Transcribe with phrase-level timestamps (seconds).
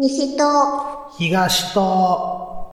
[0.00, 0.44] 西と
[1.18, 2.70] 東と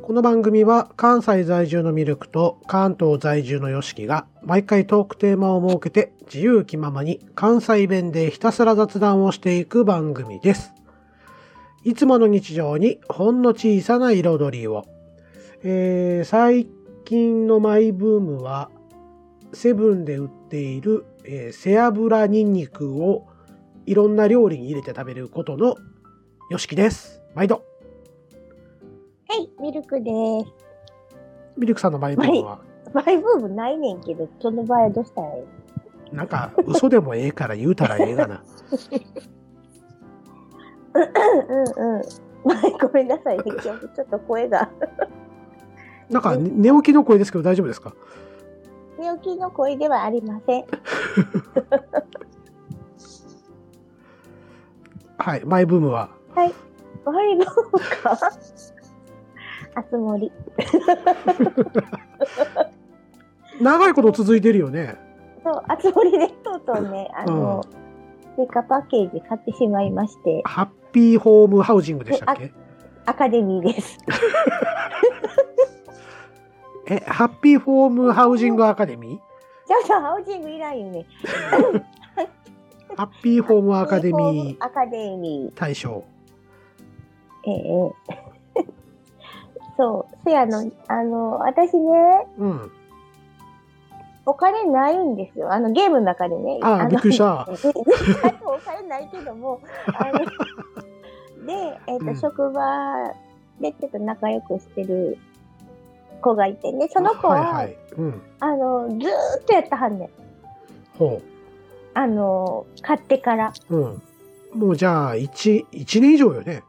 [0.00, 10.72] この番組は関西在住のミルクと関東在住のヨシキが毎回トークテーマを設けて自由気ままに関西弁でひたすら雑談をしていく番組です。
[11.82, 14.86] いつもの日常にほんの小さな彩りを。
[15.64, 16.68] えー最
[17.06, 18.68] 近のマイブームは
[19.52, 23.28] セブンで売っている、えー背脂ニンニクを
[23.86, 25.76] いろんな料理に入れて食べることの
[26.50, 27.22] ヨシキです。
[27.36, 27.62] 毎度。
[29.28, 30.10] はい、ミルクで
[30.44, 30.52] す。
[31.56, 32.58] ミルクさんのマイブームは、
[32.92, 35.44] マイブームないねんけど、その場合はどうしたらい
[36.12, 36.14] い？
[36.14, 38.42] なんか嘘でもええから言うたらええがな。
[40.92, 42.02] うんうん。
[42.44, 44.68] まあ、ごめんなさいね、今日ちょっと声が。
[46.10, 47.92] なんかね寝起きの声ですけど大丈夫ですか？
[48.98, 50.64] 寝起きの声ではありません。
[55.18, 56.10] はい、マイブームは？
[56.34, 56.52] マイ
[57.04, 57.44] ブーム
[58.02, 58.18] か？
[59.74, 60.30] あつ森。
[63.60, 64.96] 長いこと続いてるよね。
[65.44, 67.62] そう、あつ森でとうとうね、あの、
[68.36, 72.52] 追加パッケージ買ってしまいまして、ハッピーホームハウジングでしたっけ？
[73.06, 73.98] アカデミーです。
[76.86, 79.20] え、ハッピーホームハウジングアカデミー
[79.66, 81.06] じゃあさ、ハウジングいらんよね。
[82.96, 85.58] ハッピーホームアカデミーアカデミー。
[85.58, 86.04] 大賞。
[87.44, 87.92] ええ。
[89.76, 90.16] そう。
[90.24, 92.72] せやの、あの、私ね、うん。
[94.24, 95.52] お金ないんですよ。
[95.52, 96.58] あの、ゲームの中でね。
[96.62, 97.46] ああのびっくりした
[98.44, 99.60] お金ないけども、
[99.94, 100.18] あの、
[101.46, 102.62] で、えっ、と、うん職場
[103.60, 105.18] でちょっと仲良くしてる
[106.16, 107.76] 子がいてね、その子は、はいはい。
[107.96, 108.22] うん。
[108.40, 110.10] あの、ずーっとやったはんねん。
[110.98, 111.20] ほ
[111.94, 113.52] あの、買ってから。
[113.70, 113.76] う。
[113.76, 114.02] うん。
[114.54, 116.62] もうじゃあ、1、一年以上よね。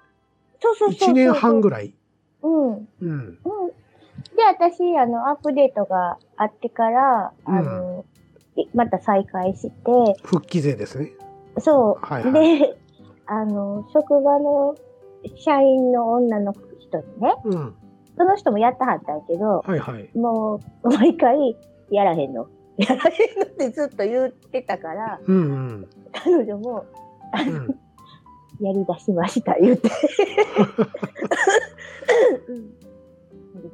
[0.61, 1.09] そうそうそうそう。
[1.11, 1.93] 1年半ぐらい。
[2.41, 2.73] うん。
[2.73, 2.87] うん。
[3.01, 3.37] うん。
[4.35, 8.05] で、私、あの、アップデートがあってから、あの、
[8.55, 9.71] いまた再開して、
[10.23, 11.11] 復帰税ですね。
[11.59, 12.05] そう。
[12.05, 12.59] はいはい。
[12.59, 12.77] で、
[13.25, 14.75] あの、職場の
[15.35, 17.75] 社員の女の人にね、うん。
[18.17, 20.09] その人もやったはったんやけど、はいはい。
[20.17, 21.55] もう、毎回、
[21.91, 22.47] やらへんの。
[22.77, 25.39] やらへんのってずっと言ってたから、うんう
[25.81, 25.87] ん。
[26.11, 26.85] 彼女も、
[27.47, 28.65] うん。
[28.65, 29.89] やり出しました、言って。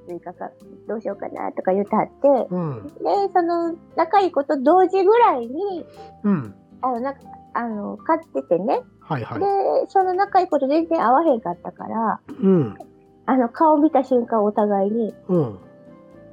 [0.08, 0.50] 追加か、
[0.88, 2.88] どうしようかな、とか言ってはって、うん。
[2.88, 2.94] で、
[3.34, 5.86] その、仲いい子と同時ぐらいに、
[6.24, 6.56] うん。
[6.82, 7.16] あの、な
[7.54, 8.82] あの、買っててね。
[9.00, 9.46] はいはいで。、
[9.90, 12.76] その仲いい子と全然会わへんかったから、うん。
[13.26, 15.60] あの、顔見た瞬間お互いに、うん。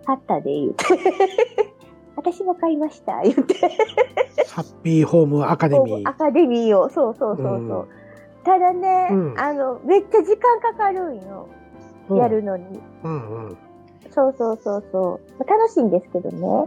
[0.05, 0.85] 買ったで、言うて。
[2.17, 3.55] 私も買いました、言うて。
[4.49, 6.09] ハッピーホームアカデミー。
[6.09, 7.57] アカデミーを、そうそうそうそう。
[7.57, 7.89] うん
[8.45, 11.49] ただね、うんあの、めっちゃ時間かかるんよ。
[12.11, 12.81] やるのに。
[13.05, 13.59] うんうん。
[14.11, 15.45] そうそうそうそう。
[15.47, 16.65] 楽しいんですけどね。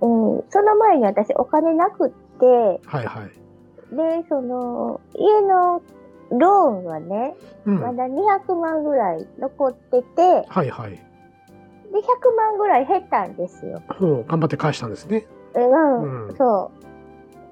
[0.00, 0.36] うん。
[0.36, 0.44] うん。
[0.48, 2.46] その前に私お金なくって、
[2.86, 3.94] はいはい。
[3.94, 5.82] で、その、家の
[6.30, 7.80] ローンはね、うん。
[7.80, 10.90] まだ200万ぐらい残ってて、はいはい。
[10.90, 13.82] で、100万ぐらい減ったんですよ。
[14.00, 14.26] うん。
[14.26, 15.26] 頑張って返したんですね。
[15.54, 16.86] うん、うんそう。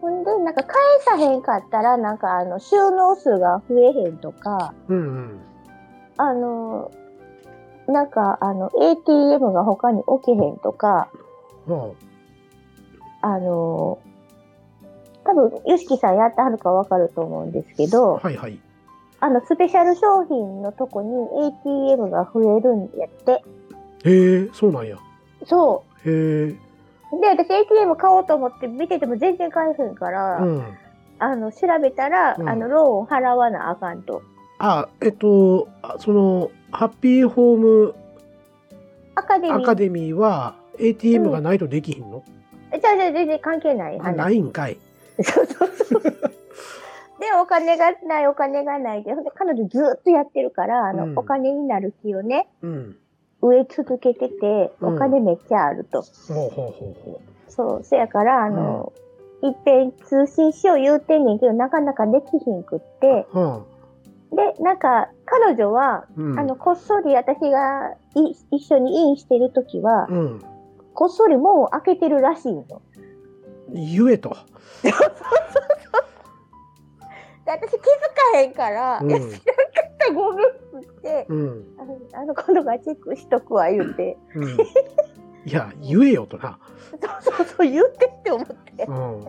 [0.01, 5.41] ほんで、なんか返さへんかったら、なんかあの、収納数が増えへんとか、うんうん。
[6.17, 6.91] あの、
[7.87, 11.09] なんかあの、ATM が他に置けへんとか、
[11.67, 11.93] うん
[13.23, 13.99] あの、
[15.25, 18.61] 多分、ヨシキさんやってはるかわかると思うんですけど、はいはい。
[19.25, 21.11] あの、スペシャル商品のとこに
[21.65, 23.43] ATM が増えるんやって。
[24.05, 24.99] へえ、そうなんや。
[25.47, 26.11] そへえ。
[26.51, 27.21] う。
[27.23, 30.63] で、私 ATM 買おうと思って見てても全然買えへんから、うん。
[31.21, 34.21] あの、調べたら、うんあの、ローン払わなあかんと。
[34.59, 37.95] あ、えっと、あその、ハッピーホーム
[39.15, 39.57] アカデミー。
[39.57, 42.23] アカデミーは ATM がないとできひんの、
[42.71, 44.17] じゃあじゃあ全然関係ないあ、話。
[44.17, 44.77] ないんかい。
[45.23, 46.03] そうそうそう。
[47.25, 52.97] で、お金がない、お金がないで、ほんで彼女ずっとやってるから、あの、うんお金になる気をね、うん。
[53.41, 56.03] 植え続けてて、うんお金めっちゃあると。
[57.49, 58.93] そう、せやから、あの、
[59.43, 63.27] いっぺん通信しよう言うてんねんけど、なかなかできひんくって。
[64.33, 66.39] で、なんか、彼女は、うん。
[66.39, 70.43] あの、こっそり私がい一緒にインしてるときは、うん。
[70.93, 72.83] こっそり門を開けてるらしいの。
[73.73, 74.37] 言えと。
[77.45, 77.79] で私気づ
[78.33, 79.39] かへんから、うんいや知らんか
[79.87, 81.65] ったごめんって言って、うん。
[82.13, 84.17] あの子のがチェックしとくわ言うて。
[84.35, 84.59] うん。
[85.47, 86.59] いや、言えよとな。
[87.21, 88.85] そうそうそう、言ってって思って。
[88.85, 89.25] うん。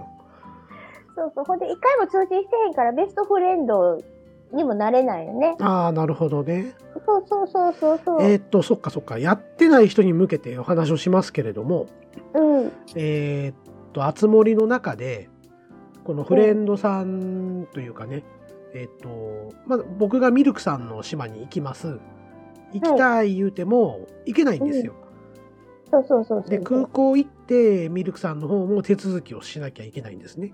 [1.15, 1.43] そうそう。
[1.43, 3.99] ほんで、一回も通知してへんから、ベストフレンド
[4.53, 5.55] にもなれないよね。
[5.59, 6.73] ああ、なるほどね。
[7.05, 8.23] そうそうそうそうそう。
[8.23, 9.19] えーっと、そっかそっか。
[9.19, 11.87] やってない人に向けてお話をしますけれども、
[12.33, 12.71] うん。
[12.95, 13.55] えーっ
[13.91, 15.29] と、あつ森の中で、
[16.05, 18.23] このフレンドさんというかね、
[18.73, 21.99] えーっと、まあ、僕がミルクさんの島に行きます。
[22.73, 24.93] 行きたい言うても、行けないんですよ。
[25.91, 26.49] そうそうそうそう。
[26.49, 30.53] で、空港行って、ミルクさんの方も手続きをしなきゃいけないんですね。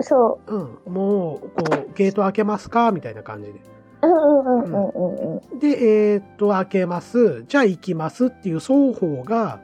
[0.00, 0.92] そうん。
[0.92, 2.92] もう、こう、ゲート開けますか？
[2.92, 3.60] みたいな感じで。
[4.02, 4.06] う。
[4.06, 5.58] うんうんうんうんうんうん。
[5.58, 7.44] で、えーっと、開けます。
[7.44, 9.60] じゃあ行きますっていう双方が、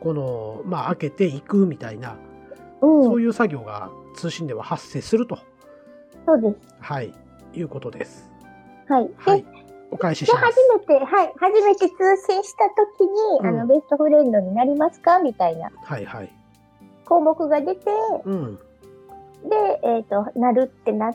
[0.00, 2.16] この、まあ、開けていくみたいな、
[2.82, 5.38] うん、そういう作業が通信では発生すると、
[6.26, 6.56] そうです。
[6.80, 7.12] はい、
[7.54, 8.30] いうことです。
[8.88, 9.08] はい。
[9.08, 9.44] で、はい。
[9.92, 10.60] お返ししで、ます初。
[10.78, 11.94] めて、はい、初めて通
[12.28, 13.10] 信したときに、
[13.40, 15.18] うんあの、ベストフレンドになりますか？
[15.18, 16.32] みたいなはいはい。
[17.06, 17.90] 項目が出て、
[18.24, 18.56] うん。
[19.48, 21.12] で、えっ、と、なるってなっ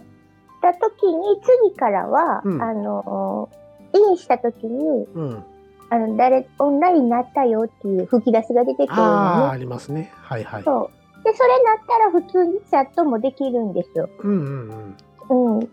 [0.61, 3.49] たときに、次からは、うんあの、
[3.93, 5.43] インしたときに、うん。
[5.89, 9.51] あの、誰、オンラインになったよっていう吹き出しが出てくるああ、のね。
[9.51, 10.11] ありますね。
[10.15, 10.63] はいはい。
[10.63, 10.94] そう。
[11.25, 14.07] で、それなったら普通にチャットもできるんですよ。
[14.19, 14.95] うんうん
[15.29, 15.57] うん。
[15.57, 15.69] うん。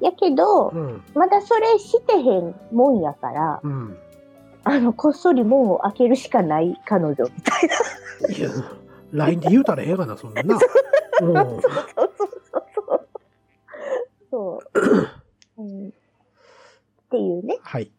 [0.00, 1.02] やけど、うん。
[1.14, 3.98] まだそれしてへんもんやから、うん。
[4.62, 7.68] あの、こっそり門を開けるしかない彼女みたい
[8.28, 8.34] な。
[8.36, 8.50] いや、
[9.12, 10.42] LINE で言うたらええがな、そんな。
[10.42, 10.50] うん。
[10.54, 10.66] そう
[11.22, 12.22] そう
[12.52, 13.06] そうそう。
[14.30, 14.62] そ
[15.56, 15.62] う。
[15.62, 15.90] うん、っ
[17.10, 17.58] ていうね。
[17.62, 17.90] はい。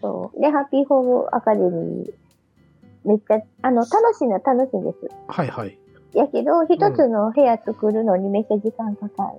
[0.00, 0.40] そう。
[0.40, 2.12] で、ハッピーホームアカデミー、
[3.04, 4.98] めっちゃ、あの、楽しいのは楽しいんです。
[5.28, 5.78] はいはい。
[6.14, 9.32] やけど、一つの部屋作るのにめっちゃ時間かか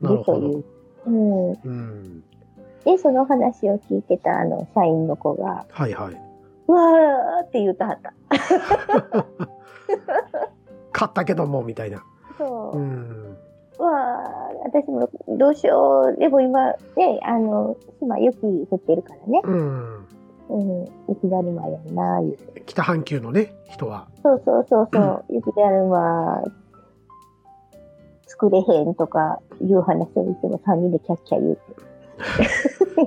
[0.00, 0.48] なるほど。
[0.48, 0.64] るという。
[1.06, 1.50] うん。
[1.52, 2.24] うん。
[2.84, 6.14] で、その話を聞いてたあの、社員の子が、はいはい。
[6.68, 8.12] うわーって言うたはった。
[10.92, 12.04] 買ったけども、みたいな。
[12.38, 12.80] そうう。
[12.80, 13.36] ん。
[13.78, 15.08] うわー私も
[15.38, 16.18] どうしよう。
[16.18, 19.40] でも今、ね、あの、今雪降ってるからね。
[19.42, 20.06] うん。
[20.50, 20.88] うん。
[21.08, 22.62] 雪だるまやんな、言うて。
[22.66, 24.08] 北半球のね、人は。
[24.22, 25.24] そうそうそうそう。
[25.30, 26.42] 雪だるま、
[28.26, 31.60] 作れへんとかいう話をいつも3人でキャッキャ言うて。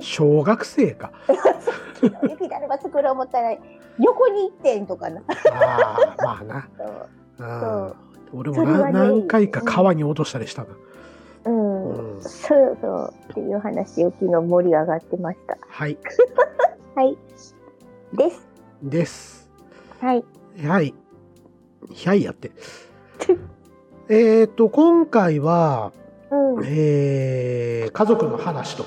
[0.00, 1.12] 小学生か。
[2.02, 3.56] 雪だるま作ろう思ったら、
[3.98, 5.22] 横に行ってんとかな。
[5.52, 6.68] ああ、まあな。
[6.76, 7.08] そう
[7.38, 7.42] う
[7.90, 7.94] ん
[8.32, 10.68] 俺もそれはねな何回か川に落としたりしたな。
[11.46, 12.14] うん。
[12.16, 13.14] うんそうそう。
[13.30, 15.56] っていう話を昨日盛り上がってました。
[15.68, 15.96] はい。
[16.94, 17.16] はい。
[18.12, 18.48] です。
[18.82, 19.50] です。
[20.00, 20.24] はい。
[20.64, 20.94] はい。
[22.06, 22.52] はいやって。
[24.08, 25.92] えっと、今回は、
[26.30, 26.54] うん。
[26.56, 28.84] はえー、家族の話と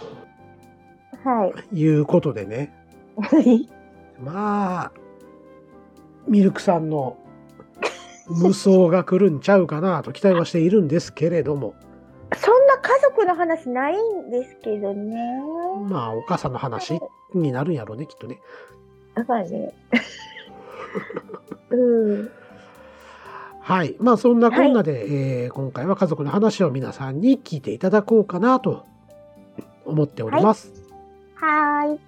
[1.72, 1.78] い。
[1.80, 2.74] いうことでね。
[4.20, 4.92] まあ、
[6.28, 7.18] ミルクさんの
[8.28, 11.76] 無双が来るんちゃうかなと期待はしているんですけれども、
[12.36, 15.42] そんな家族の話ないんですけどね。
[15.90, 17.00] まあ、お母さんの話
[17.34, 18.40] になるんやろうね、きっとね。
[19.16, 19.74] だからね。
[21.72, 22.32] うん。
[23.62, 23.96] はい。
[24.00, 28.86] まあ、そんなこんなで、えー今回は家族の話を皆さんに聞いていただこうかなと
[29.86, 30.72] 思っております。
[31.36, 32.00] はーい。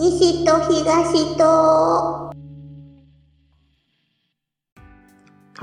[0.00, 1.44] 西と東と。
[1.44, 2.32] は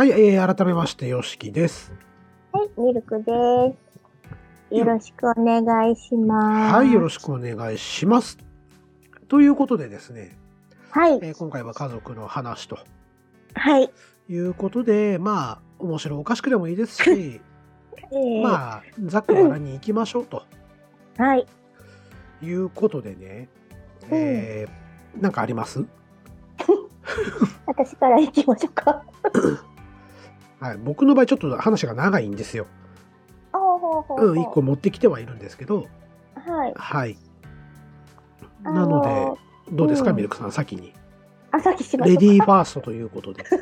[0.06, 1.91] い、えー改めまして、よしきです。
[2.51, 3.24] はい、ミルクで
[4.70, 4.75] す。
[4.75, 6.75] よろしくお願いします。
[6.75, 8.38] はい、よろししくお願いします。
[9.27, 10.38] ということでですね、
[10.91, 11.00] く。
[11.00, 12.77] はい、えー今回は家族の話と
[13.56, 13.89] はい。
[14.29, 17.10] いうことで、まあ、面白おかしくでもいいですし、
[18.12, 20.44] えーまあ、ざっくばらんに行きましょうと
[21.17, 21.48] はい。
[22.44, 23.50] いうことでね、
[24.11, 25.83] えーなんかあります？
[27.65, 29.03] 私から行きましょうか。
[30.59, 32.67] はい、僕の場合ちょっと話が長いんですよ。
[33.53, 35.85] うほうほううん、一個持ってきてはいるんですけど、
[36.35, 36.73] はい。
[36.75, 37.17] はい。
[38.63, 39.31] あなので、
[39.71, 40.93] どうですか、うんミルクさん、先に？
[41.51, 42.21] あ、さっきしましレた。
[42.21, 43.43] ディーファーストということで。
[43.49, 43.59] そう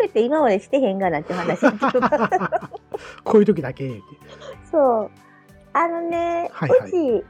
[0.00, 1.60] やって今までしてへんがなって話
[3.24, 4.00] こういう時だけ。
[4.70, 5.10] そう。
[5.72, 7.24] あのね、はいはいうち、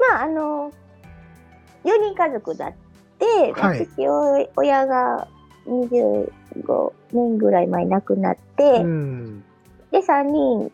[0.00, 0.72] まあ、あの、
[1.84, 2.72] 4人家族だっ
[3.18, 5.28] て、はい私お親が
[5.66, 9.44] 25年ぐらい前に亡くなって、うん。
[9.90, 10.72] で、3人、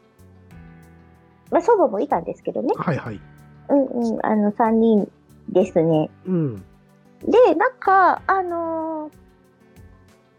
[1.50, 2.72] まあ、祖母もいたんですけどね。
[2.76, 3.20] はいはい。
[3.68, 5.10] うんうん、あの、3人
[5.48, 6.10] ですね。
[6.26, 6.56] うん。
[7.24, 9.26] で、なんか、あのー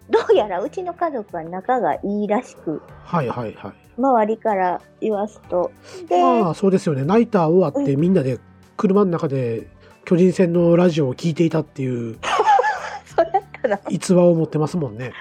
[0.10, 3.74] どうやらうちの家族は仲がいいらしく、はいはいはい。
[3.98, 5.72] 周りから言わすと。
[6.08, 7.04] で、まあそうですよね。
[7.04, 8.40] ナイター終わってみんなで
[8.78, 9.68] 車の中で
[10.06, 12.18] 巨人戦のラジオを聞いていたっていう
[13.04, 15.12] そうやったら、逸話を持ってますもんね。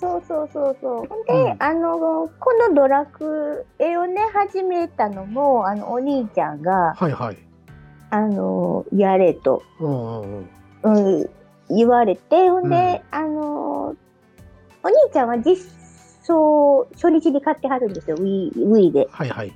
[0.00, 1.08] そうそうそうそう。
[1.26, 7.38] で、うんあの、このドラクエをね、始めたのも、あの、お兄ちゃんが、はいはい。
[8.10, 10.48] あの、やれと、うんうん
[10.82, 11.04] うん。
[11.16, 11.30] うん、
[11.70, 13.94] 言われて、ほんで、あの、
[14.82, 15.56] お兄ちゃんは実
[16.22, 19.08] 装、初日に買ってはるんですよ、Wii, Wii で。
[19.10, 19.52] はいはい。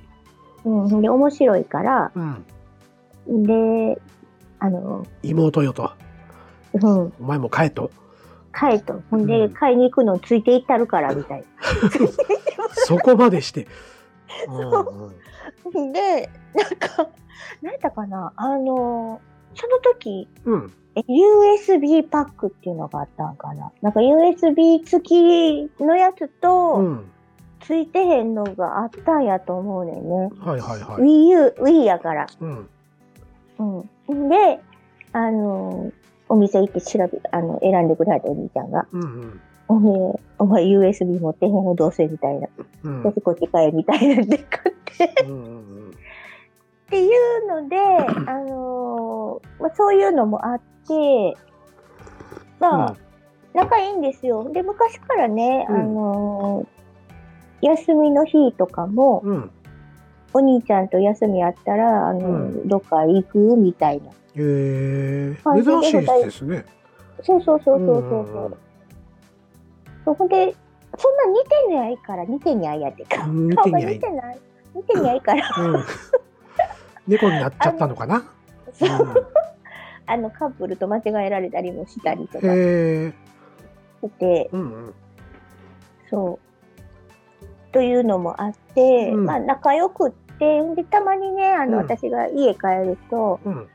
[0.65, 2.45] うん、で、面白いから、うん。
[3.27, 4.01] で、
[4.59, 5.91] あの、妹よと。
[6.73, 7.91] うん、お前も帰っと。
[8.51, 9.01] 買えと。
[9.09, 11.43] ほんで、うん買いに行くのついていったるから、みたい
[12.73, 13.67] そこまでして。
[15.73, 15.91] うん。
[15.91, 17.09] で、なんか、
[17.61, 19.21] なんやったかな、あの、
[19.55, 20.73] その時、うん。
[20.95, 23.71] え USB パックっていうのがあったんかな。
[23.81, 27.11] なんか USB 付きのやつうと、ん。
[27.61, 30.29] ついてへんのがあったんやと思うねんね。
[30.39, 31.03] はいはいはい。
[31.03, 32.27] Wii U、Wii やから。
[32.41, 32.69] うん。
[33.59, 34.29] うん。
[34.29, 34.59] で、
[35.13, 35.91] あの、
[36.27, 39.41] お店行って調べ、あの、選んでくれはったお兄ちゃんが、うんうん。
[39.67, 42.47] お前、お前 USB 持ってへんのどうせみたいな。
[42.83, 45.23] うんこっち買えみたいなんで買って。
[45.25, 45.47] うんう
[45.87, 47.77] んっていうので、
[48.27, 51.37] あのーまあ、そういうのもあって、
[52.59, 52.95] まあ、
[53.53, 54.49] 仲いいんですよ。
[54.51, 56.67] で、昔からね、うんあのー
[57.61, 59.51] 休みの日とかも、うん。
[60.33, 60.41] うん。
[60.41, 64.09] お兄ちゃんと休みあったら、あのうんどっか行くみたいな。
[64.09, 66.65] へえはい珍しいですね。
[67.23, 68.57] そうそうそうそうそううんうんそう。
[70.05, 70.55] そこで、
[70.97, 73.25] そんな似てないから、似てにゃいやってか。
[73.25, 74.39] うん似顔がてにゃい似てない。
[74.75, 75.83] 似てにゃいから、うん。
[77.07, 78.23] 猫になっちゃったのかな？
[78.73, 78.89] そう
[80.05, 84.07] あの、カップルと間違えられたりもしたりとうんか。
[84.07, 84.93] して、うんうん。
[86.09, 86.48] そう。
[87.71, 93.67] というのもあって、うんまあ仲良くって、で、たまにね、あの、うん私が家帰ると、うん。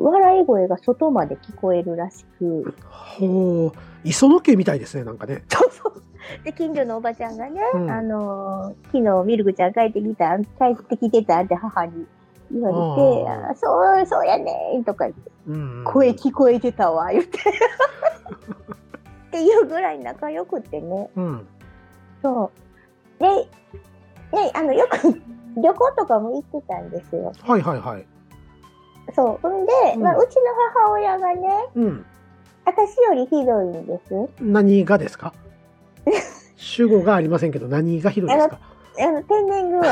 [0.00, 3.78] 笑い声が外まで聞こえるらしく、ほう。
[4.04, 5.42] 磯野家みたいですね、なんかね。
[5.48, 6.02] そうそう。
[6.44, 10.44] で、近所のおばちゃんがね、うんあのー昨日ミルクちゃん帰ってきた、帰
[10.80, 12.06] ってきてたって母に
[12.52, 15.84] 言われて、あそう、そうやねんとか言って、うんうん。
[15.84, 17.38] 声聞こえてたわ、言って。
[19.28, 21.10] っていうぐらい仲良くってね。
[21.16, 21.46] うん。
[22.22, 22.50] そう。
[23.18, 23.26] で、
[24.36, 25.20] ね、あの、よく
[25.60, 27.32] 旅行とかも行ってたんですよ。
[27.42, 28.06] はいはいはい。
[29.14, 29.38] そう。
[29.42, 30.42] ほんで、うんまあ、うちの
[30.74, 32.06] 母親がね、うん。
[32.64, 34.14] 私よりひどいんです。
[34.40, 35.32] 何がですか？
[36.56, 38.58] 主語がありませんけど、何がひどいですか？
[39.00, 39.90] あの、天然具合で。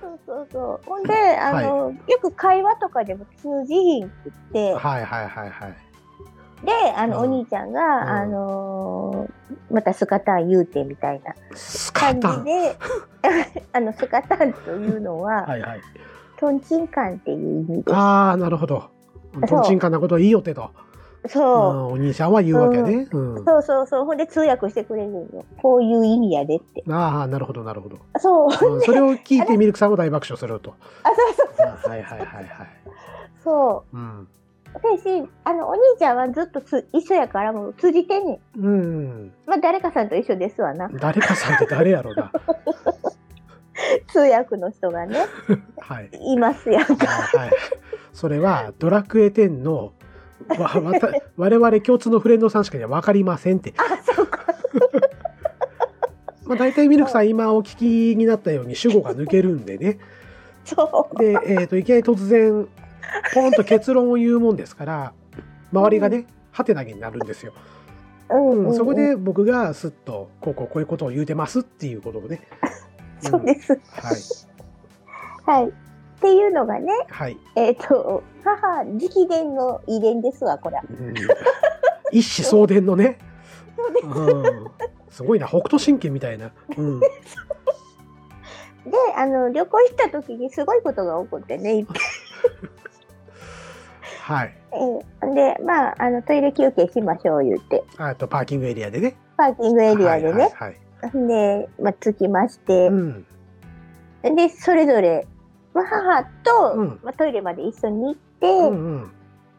[0.00, 0.86] そうそうそう。
[0.88, 5.74] ほんで、あの、よく会話とかでも通じひんくって、はいはいはいはい。
[6.64, 12.44] で、あの、うんお兄ちゃんが、うんあのーまたスカタン言うてみたいなスカ感。
[12.44, 12.76] じで、
[13.72, 15.80] あの、スカタンというのは、はいはい。
[16.38, 17.94] トンチンカンっていう意味です。
[17.96, 18.84] ああ、なるほど。
[19.48, 20.62] とんちんかんなこといいよってと。
[20.62, 20.86] うん
[21.28, 21.92] そう。
[21.94, 23.08] お兄さんは言うわけね。
[23.10, 23.44] うん。
[23.44, 24.04] そうそうそう。
[24.04, 25.44] ほんで通訳してくれるの。
[25.60, 26.84] こういう意味やでって。
[26.88, 27.96] ああ、なるほどなるほど。
[28.18, 28.74] そう。
[28.74, 30.74] うんそれを聞いてミルクさんも大爆笑すると。
[31.02, 32.46] あ、そうそうあはいはいはいはい。
[33.42, 34.28] そうん。
[34.82, 34.96] う。
[34.98, 38.60] 私、あの、お兄ちゃんはずっとつ一緒やからもう通じてんねん。
[38.60, 39.32] うん。
[39.46, 40.88] まあ、誰かさんと一緒ですわな。
[40.88, 42.32] 誰かさんって誰やろうな。
[44.08, 45.18] 通訳の人がね、
[45.78, 46.10] はい。
[46.12, 47.06] いますやんか。
[47.06, 47.50] はい。
[48.12, 49.92] それはドラクエ10の
[50.58, 53.74] わわた 我々共通のフレンドさんしか分かりませんって。
[53.76, 54.46] あ、そうか。
[56.44, 59.98] まあ大体ミルクさん今お聞きになったように主語が抜けるんでね。
[60.64, 61.18] そう。
[61.18, 62.68] で、えっ、と、いきなり突然、
[63.34, 65.12] ポンと結論を言うもんですから、
[65.72, 67.52] 周りがね、ハテナになるんですよ。
[68.30, 68.74] うん。
[68.74, 72.42] そこで僕がすっと、こうこうこういうことを言うてますっていうことをね。
[73.20, 73.72] そうです。
[75.44, 75.60] はい。
[75.60, 75.68] はい。
[75.68, 75.72] っ
[76.20, 77.36] ていうのがね、はい。
[77.56, 80.80] えっ、と、母直伝の遺伝ですわ、これ。
[80.88, 81.14] うん
[82.12, 83.18] 一子相伝のね。
[84.04, 84.70] うん。
[85.10, 86.52] すごいな、北斗神拳みたいな。
[86.76, 87.00] うん。
[88.86, 91.96] で、あの、旅行行った時にすごいことが起こってね、いっぱい
[94.26, 94.54] はい。
[94.72, 99.16] えーで、まあ、あの、トイレ休憩しましょう言って、あとパーキングエリアでね。
[99.36, 102.88] パーキングエリアでね、はいはいで、まあ、着きましてはい。
[102.88, 103.26] う、ん。
[104.34, 105.28] で、それぞれ、
[105.74, 109.10] まあ、母と、うんまあ、トイレまで一緒に行っうて、ん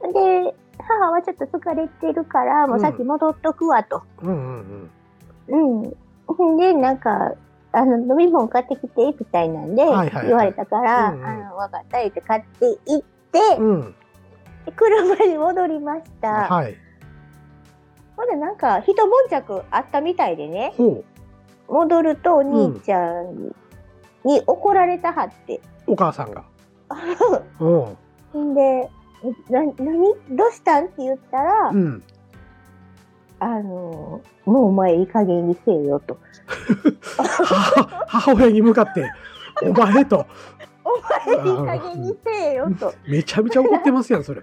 [0.03, 0.13] うん。
[0.13, 4.03] で、母はちょっと疲れてるから、もうさっき戻っとくわと。
[4.21, 4.89] うん
[5.47, 5.91] うん
[6.27, 6.57] うん。
[6.57, 7.35] で、なんか、
[7.71, 13.95] あの、飲み物買ってきて、みたいなんで、言われたから、うんうんあの、分かった、言って買って行って、うん。
[14.75, 16.53] 車に戻りました。
[16.53, 16.75] はい。
[18.15, 21.03] ほんでなんか一悶着あったみたいでね、ほ
[21.67, 23.53] 戻るとお兄ちゃん
[24.23, 25.61] に怒られたはって。
[25.87, 25.93] う。
[25.93, 26.43] お母さんが。
[27.59, 28.53] うん。
[28.53, 28.89] で、
[29.49, 30.85] な、なにどうしたん？
[30.85, 32.03] って言ったら、うん。
[33.39, 36.17] あの、もうお前いい加減にせえよと。
[37.17, 39.11] 母母親に向かって、
[39.63, 40.25] お前と、
[40.87, 42.93] お前いい加減にせえよと。
[43.07, 44.41] めちゃめちゃ怒ってますやん、それ。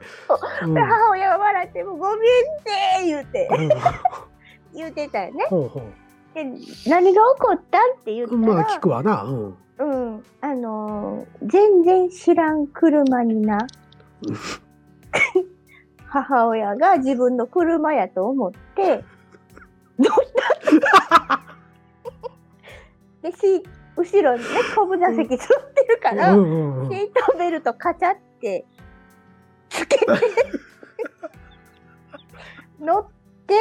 [0.62, 0.74] うん。
[0.74, 2.22] で母親は笑ってもごめんっ
[3.02, 3.68] て言うて、うん
[4.76, 5.44] 言うてたよね。
[5.48, 5.80] ほうほ
[6.34, 6.44] で、
[6.88, 8.40] 何が起こったんって言ったう。
[8.40, 9.22] ら、まあ、聞くわな。
[9.22, 9.56] うん。
[9.76, 9.84] う
[10.18, 13.58] ん、あのー全然知らん車にな
[14.26, 14.36] うん、
[16.06, 19.04] 母親が自分の車やと思って、
[19.98, 20.16] 乗っ
[21.20, 21.40] た？
[23.30, 23.62] で、し
[23.96, 28.64] 後ろにね、後部座席座ってるから、うんうんうんシートベルトカチャって
[29.68, 30.06] つけて
[32.80, 33.06] 乗っ
[33.46, 33.54] て、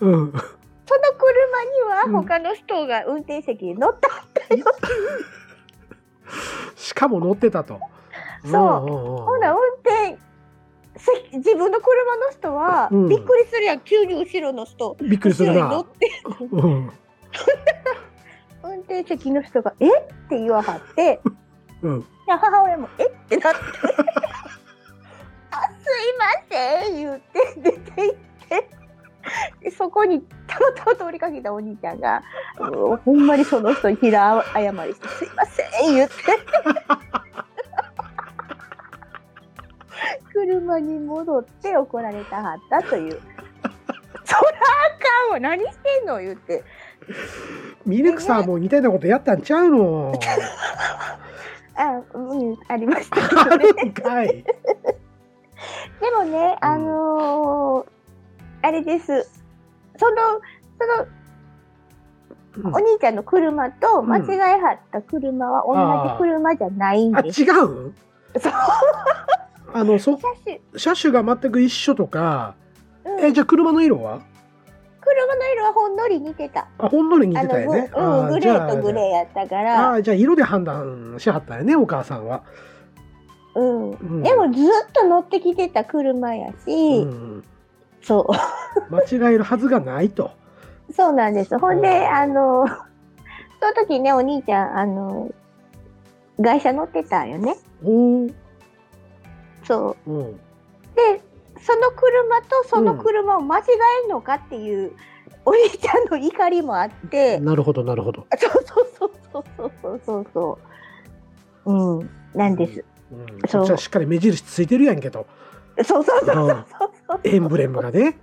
[0.00, 0.32] うん。
[0.32, 4.10] その車には他の人が運転席に乗ったっ
[4.48, 4.64] たよ。
[6.76, 7.80] しかも乗ってたと。
[8.44, 10.18] そうんんんほな運転
[10.96, 15.86] せ自分の車の人は、うんびっくりするやん急に後ろの人びっくりするな乗っ。
[15.86, 16.10] て
[16.50, 16.90] うん。
[18.82, 21.20] 運転席の人が「えっ?」て言わはって
[21.82, 22.06] うん。
[22.26, 23.58] 母親も「えっ?」てなって
[25.50, 28.16] 「あすいません」言って出て行っ
[28.48, 28.68] て
[29.60, 32.22] でそこにたまたま通りかけたお兄ちゃんが
[32.56, 36.14] ほんまにその人に平謝りして「すいません」言って
[40.32, 43.20] 車に戻って怒られたはったという。
[44.24, 46.64] そらあかんわ何してんの言って
[47.84, 50.12] ミルクさんも似たようなことやったんちゃうの？
[51.74, 53.16] あうんありました。
[53.16, 53.66] けあどね。
[56.00, 57.92] でもねあのー
[58.62, 59.06] あれです。
[59.98, 60.16] その
[60.78, 60.86] そ
[62.62, 62.74] のうん。
[62.74, 65.74] お兄ちゃんの車と間違えはった車は同
[66.10, 67.42] じ車じゃないんあ、です。
[67.42, 67.88] 違う？
[67.88, 67.94] ん
[68.40, 68.52] そう。
[69.74, 72.54] あの、そ、車種、車種が全く一緒とか、
[73.06, 73.24] うん。
[73.24, 74.20] え、じゃあ車の色は？
[75.04, 76.68] 車の色はほんのり似てた。
[76.78, 77.90] あ、ほんのり似てたよね。
[77.92, 78.92] グうん、グレーとグー。
[78.92, 82.42] レーやったかあら、あ、じゃあ色で判断しはったよね、お母さんは。
[83.54, 83.90] うん。
[83.90, 87.44] うんでもずっと乗ってきてた車やうし、ん、
[88.00, 88.26] そ
[88.90, 90.30] 間違えるはずがないと。
[90.88, 91.58] う、そうなんです。
[91.58, 92.74] ほんで、うんあの、そ
[93.66, 95.30] の時ね、お兄ちゃん、あの、
[96.40, 97.56] 外車乗ってたんよね。
[99.64, 100.10] そう。
[100.10, 100.32] うん。
[100.94, 101.20] で、
[101.62, 103.62] その車とその車を間違
[104.04, 104.92] えんのかっていう、
[105.44, 108.26] お兄ちゃんの怒りもあって、なるほど、なるほど。
[108.36, 110.58] そうそうそうそうそうそうそ
[111.64, 111.72] う。
[111.98, 112.84] うん、なんです。
[113.12, 115.26] うん、そうこっちはしっかり目印ついてるやんけど。
[115.84, 117.20] そうそうそうそううんそう。
[117.24, 118.18] エンブレムがね。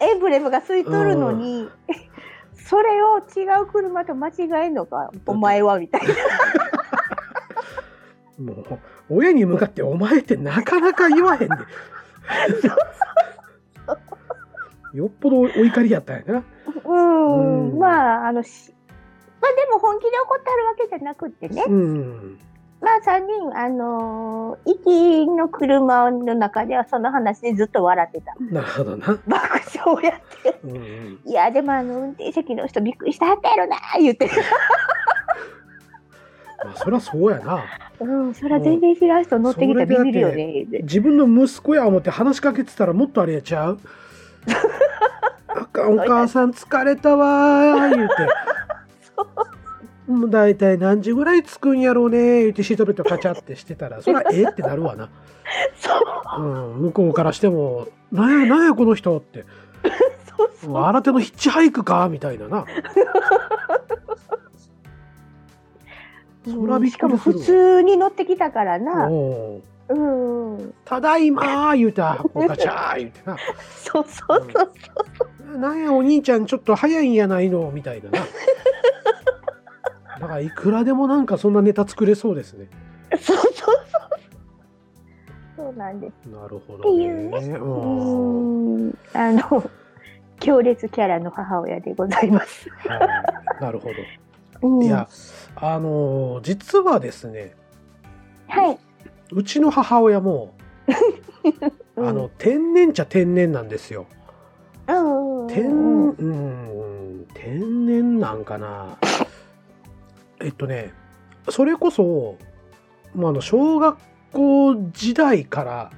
[0.00, 1.68] エンブレムがついとるのに、
[2.56, 4.32] それを違う車と間違
[4.64, 6.14] えんのか、お前はみたいな。
[8.54, 8.78] もう、
[9.10, 11.48] 親に向かってお前ってなかなか言わへんで。
[14.94, 16.44] よっぽどお怒りやったんやな。
[16.84, 18.74] うん、うんまあ、あの、し
[19.44, 22.38] まあでも本気で怒ってはるわけじゃなくってね、うん。
[22.80, 28.34] まあ3人、あのー行きの車の中ではその話でずっと笑ってた。
[28.38, 29.06] なるほどな。
[29.26, 30.60] 爆笑やって。
[30.64, 34.30] うんうん、いや、でもあの、運転席の人びっくりしたはったやろな、言って。
[36.62, 37.64] まあ、そりゃそうやな。
[38.00, 43.78] うん、そりゃ全然知らん人乗ってきたらビビるよね、自分の息子や思って話しかけてたらもっとあれやちゃう。
[45.48, 48.14] あかんお母さん疲れたわー言うて。
[50.06, 55.08] もう大体何時ぐらい着くんやろうね言うてシートベルトカチャってしてたらそりゃええってなるわな、
[55.76, 55.90] そ
[56.38, 59.44] う、うん、向こうからしても「なんやなんやこの人」って。
[60.36, 62.64] そうそう新手のヒッチハイクかみたいなな
[66.44, 69.08] そらびっしかも普通に乗ってきたからな。
[69.08, 70.74] おううんうん。
[70.84, 73.36] ただいまー言うて こうガチャー言うてな
[73.76, 74.68] そうそうそ
[75.54, 75.58] う。
[75.58, 78.18] なんやお兄ちゃんちょっと早いんやないのみたいなな
[80.20, 82.66] だからいくらでもなんかそんなネタ作れそうですね
[83.18, 83.74] そうそうそう。
[85.56, 86.26] そうなんです。
[86.28, 87.40] なるほってどいうね。
[87.40, 88.98] ねううん。
[89.12, 89.62] あの、
[90.40, 92.68] 強烈キャラの母親でございます。
[92.88, 93.88] はいなるほ
[94.68, 94.78] うん。
[94.80, 95.08] どいや
[95.56, 97.54] あのー実はですね
[98.48, 98.78] はい。
[99.32, 100.54] うちの母親も
[101.96, 102.08] うん。
[102.08, 104.06] あの、天然っちゃ天然なんですよ。
[104.86, 108.98] 天うんうん天然なんかな。
[110.40, 110.92] えっとね
[111.48, 112.36] それこそ、
[113.14, 113.98] まあ、あの小学
[114.32, 115.90] 校時代から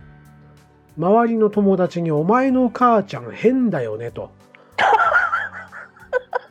[0.98, 4.30] 周りの友達に「お前の母ちゃん変だよね」と。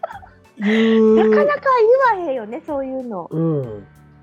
[0.57, 1.61] なかなか
[2.13, 3.27] 言わへんよね、そういうの。
[3.31, 3.61] うん、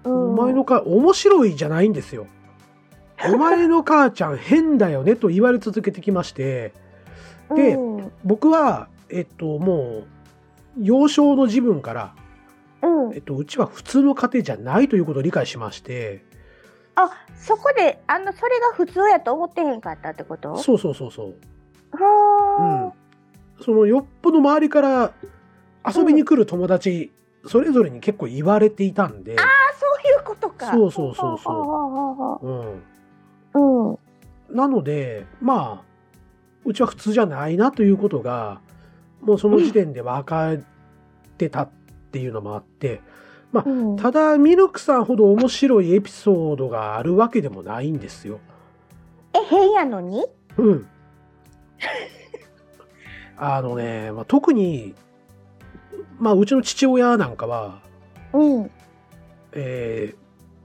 [0.05, 2.27] うん、お前のか面白いじゃないんですよ。
[3.33, 6.73] お前の母ちゃん変だよねと言われ続けてきまして。
[7.55, 10.05] でうん、僕はえっとも
[10.79, 12.15] う幼少の自分から、
[12.83, 13.15] うん。
[13.15, 16.25] えっと、うちは普通の家庭じゃないということを理解しまして。
[16.95, 20.57] あ、そこで、あの、それが普通やと思ってへんかったってこと？
[20.57, 21.35] そうそうそうそう。
[21.93, 22.93] は
[23.61, 25.13] そのよっぽど周りから
[25.87, 27.13] 遊びに来る友達、
[27.47, 29.43] それぞれに結構言われていたんで、あ、
[29.79, 30.73] そういうことか。
[30.73, 32.83] そうそうそうそうそうん、う。
[33.55, 33.91] うん。
[33.91, 33.99] うん。
[34.57, 35.85] なのでまあ
[36.65, 38.61] うちは普通じゃないなということが
[39.23, 40.59] もうその時点で分かっ
[41.39, 41.71] てたっ
[42.11, 43.01] ていうのもあって
[43.53, 48.41] うんただミルクさんほど面白いエピソードがあるわけでもないんですよ。
[49.35, 50.27] え、変やのに？
[50.59, 50.87] うん。
[53.39, 54.95] あのね、まあ、特に、
[56.23, 57.81] まあ、うちの父親なんかは、
[58.33, 58.71] うん。
[59.51, 60.15] え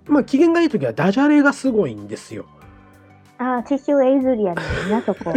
[0.05, 2.45] ーまあ、機嫌がいい時はダジャレがすごいんですよ。
[3.39, 5.33] あ、父親譲りやねんな、そこ。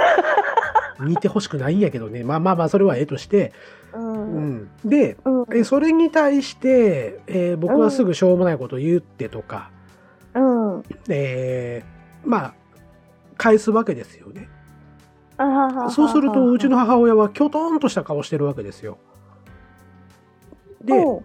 [0.98, 2.24] 似てほしくないんやけどね。
[2.24, 3.52] まあまあまあ、それはええとして。
[3.92, 3.98] う。
[3.98, 4.70] うんん。
[4.82, 5.46] で、うん。
[5.54, 9.68] えそれに対して、えー僕はすぐしょうもないことを言ってとか、
[10.32, 10.82] うん。
[11.10, 12.54] えーまあ、
[13.36, 14.48] 返すわけですよね。
[15.36, 18.96] あはははそうすると、うちの母親はきょとんとした顔してるわけですよ。
[20.84, 21.24] で、うん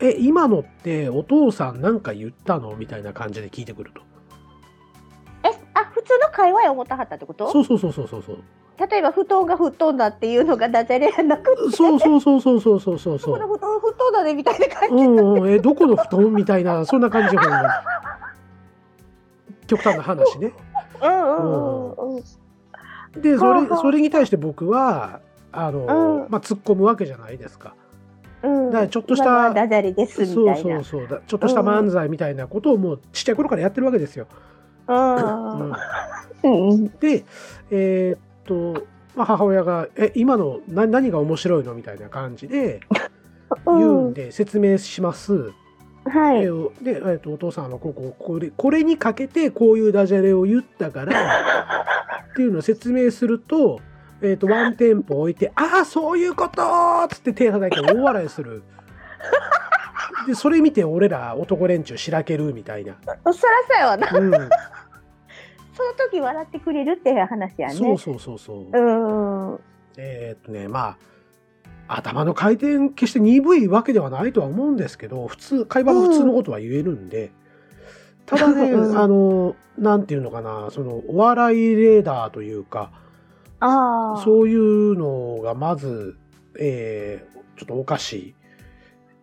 [0.00, 2.76] え、今のってお父さんなんか言ったの？
[2.76, 4.02] みたいな感じで聞いてくると。
[5.42, 7.50] え、あ、普通の会話や思ったはったってこと？
[7.50, 8.38] そうそうそうそうそうそう。
[8.78, 13.48] 例えば、布団が吹っ飛んだっていうのがダジャレやなくて、そうそうそうそうそうそうそうそこのう。
[13.48, 15.04] 布団吹っ飛んだねみたいな感じ。
[15.04, 17.36] うんうん、え、どこの布団みたいな、そんな感じ
[19.66, 20.52] 極端な話ね。
[21.02, 23.20] うんうんうんうん。
[23.20, 27.74] で、それ、それに対して僕は、あの、うんまあ、突っ込むわけじゃないですか。
[28.42, 30.56] うん、だからちょっとしたダジャレですみたいな。
[30.56, 31.20] そうそうそうだ。
[31.26, 34.26] ちょっとした漫才みたいなことをもうちっちゃい頃からやってるわけですよ。
[37.00, 37.24] で、
[37.70, 42.80] えーっと、まあ、母親が、え、今のな何が面白いのみたいな感じで
[43.66, 45.52] 言うんで説明します。
[46.04, 46.44] はい。
[46.44, 53.80] えーで、えーっと、お父さんあのこここれ、これにかけてこういうダジャレを言ったからっていうのを説明すると、
[54.20, 58.62] えーっと、ワンテンポ置いて、 ああ、そういうことーっつって手叩いて大笑いする。
[60.26, 62.96] で、それ見て俺ら男連中しらけるみたいな。
[63.04, 63.40] そらそ
[63.74, 64.08] うやわな。
[64.12, 64.30] うん。
[65.72, 67.74] その時笑ってくれるっていう話やね。
[67.74, 68.66] そうそうそうそう。
[68.72, 69.52] うん。
[69.52, 69.60] うん
[70.00, 70.98] えーっとね、まあ、
[71.88, 77.32] 頭の回転決して鈍いわけではないとは思うんですけど、普通、会話が普通のことは言えるんで、
[78.26, 82.92] ただね、うんあの、なんていうのかな、その、お笑いレーダーというか、
[83.60, 84.22] ああ。
[84.24, 86.16] そういうのがまず、
[86.58, 88.34] えーちょっとおかしい、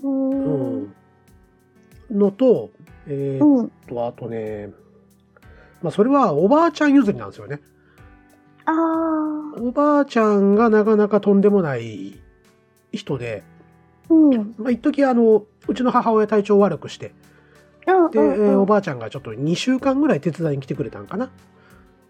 [0.03, 0.07] う。
[0.09, 0.95] うんん、
[2.11, 2.69] のと、
[3.07, 3.69] えーっうん。
[3.87, 4.71] と、あとね、
[5.81, 7.61] まあ、それはおばあちゃん譲りなんですよね。
[8.65, 9.61] ああ。
[9.61, 12.19] おばあちゃんがなかなかとんでもない
[12.91, 13.43] 人で、
[14.09, 14.55] うん。
[14.57, 17.13] まあ、一時あの、うちの母親体調悪くして、
[17.87, 18.11] うん。
[18.11, 21.29] で、えーうんおばあちゃんがちょっと2週間ぐらい手伝いに来てくれたんかな。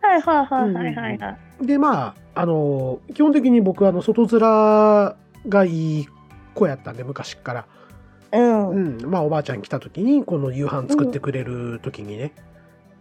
[0.06, 1.66] はいはいはいはいはいはい。
[1.66, 5.16] で、まあ、あの、基本的に僕はあの、外面
[5.50, 6.08] がいい
[6.54, 7.66] 子やったんで、昔っから。
[8.34, 8.70] うん。
[8.70, 8.98] ううん。
[8.98, 9.06] ん。
[9.06, 12.34] まあ、おばあちゃん来た時に、この夕飯作ってくれる時にね、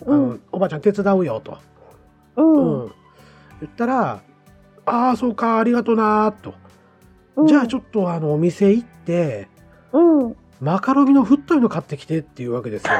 [0.06, 1.58] あうんの、おばあちゃん手伝うよと。
[2.36, 2.82] うん。
[2.82, 2.92] うん。
[3.60, 4.20] 言ったら、
[4.86, 6.50] ああ、そうか、ありがとなーと。
[6.50, 9.48] うんじゃあちょっとあの、お店行って、
[9.92, 10.36] うん。
[10.60, 12.92] マカロニの太いの買ってきてっていうわけですよ。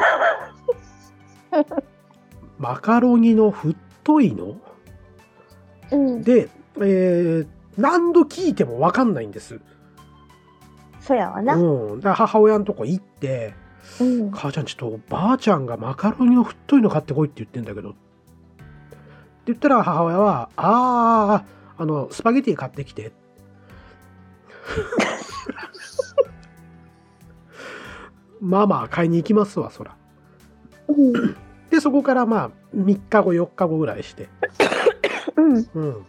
[2.59, 4.57] マカロニの太太いの
[5.91, 6.23] うん。
[6.23, 9.61] で、えー何度聞いても分かんないんです。
[11.01, 11.57] そやわな。
[11.57, 12.01] うん。
[12.01, 13.55] だ母親のとこ行って、
[14.01, 14.31] うん。
[14.31, 17.91] 母ちゃんちょっとばあちゃんがマカロニの太いの買ってこいって言ってんだけど。
[17.91, 17.99] って
[19.47, 21.45] 言ったら母親は、あ
[21.77, 23.13] あ、あの、スパゲティ買ってきて。
[28.41, 29.97] まあまあ買いに行きますわ、そら。
[30.89, 31.37] うん。
[31.71, 34.29] で、そこからまあ、3日後、4日後ぐらいして。
[35.37, 35.69] うん。
[35.75, 36.07] うん。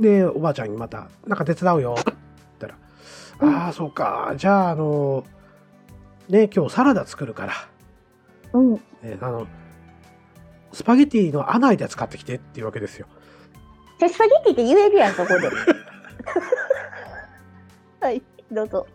[0.00, 1.94] で、おばあちゃんにまた、なんか手伝うよ。
[1.98, 2.12] って
[2.60, 2.72] 言っ
[3.38, 4.34] たら、ああ、そうか。
[4.36, 5.24] じゃあ、あの、
[6.28, 7.52] ね、今日サラダ作るから、
[8.52, 8.80] うん。
[9.02, 9.46] えーあの、
[10.72, 13.06] スパゲティの穴開いたやつ買ってきてっていうわけですよ。
[13.98, 15.48] じゃあスパゲッティって言えるやん、そこで。
[18.00, 18.86] はい、どうぞ。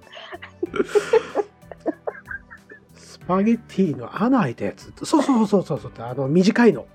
[3.31, 4.91] スパゲティの穴開いたやつ。
[5.05, 6.85] そうそうそうそうそう、あの、短いの。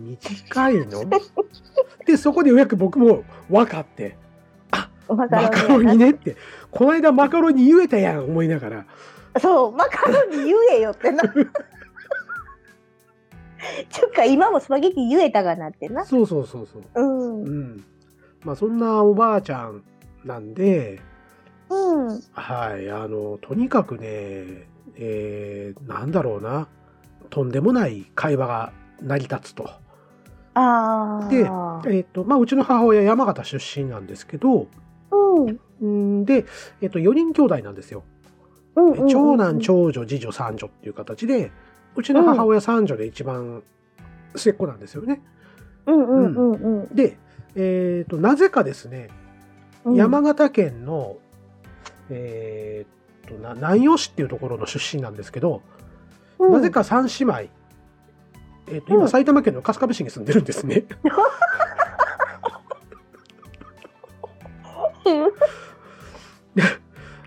[0.00, 1.04] 短いの？
[2.04, 4.16] で、そこでようやく僕も分かって、
[5.08, 6.36] マカロニマカロニねって、
[6.72, 8.84] この間マカロニ言えたやん、思いながら。
[9.40, 11.22] そう、マカロニ言えよってな。
[13.88, 16.04] ちゅうか、今もスパゲティ言えたがなってな。
[16.04, 16.82] そうそうそうそう。
[16.94, 17.42] うん。
[17.42, 17.46] う。
[17.46, 17.84] うんん。
[18.42, 19.84] まあそんなおばあちゃん
[20.24, 21.00] なんで、
[21.70, 22.20] うん。
[22.32, 26.68] はい、あの、とにかくね、えー、なんだろうな、
[27.30, 29.68] とんでもない会話が成り立つと。
[30.54, 31.28] ああ。
[31.28, 34.68] でえっ、と、まあ、うちの母親山形出身なんですけど、
[35.10, 36.20] うん。
[36.20, 36.46] んで、
[36.80, 38.04] えっ、と、4人兄弟なんですよ。
[38.76, 41.52] うんうんうん長男、長女、次女、三女っていう形で、
[41.96, 43.62] うちの母親三女で一番
[44.34, 45.22] 末っ子なんですよね。
[45.86, 47.18] うんうんうんうんで、
[47.54, 49.08] えっ、と、なぜかですね、
[49.84, 49.94] うん。
[49.94, 51.16] 山形県の、
[52.10, 55.62] えっ、とな、南陽市っていうところの出身なんですけど、
[56.38, 56.70] うんなぜ。
[56.70, 57.48] か三姉妹、
[58.68, 60.84] えっ、と、今、うん埼玉県の春日部市に住んでるんですね。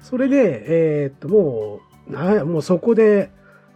[0.01, 3.31] それで、えっ、と、もう、なもうそこで、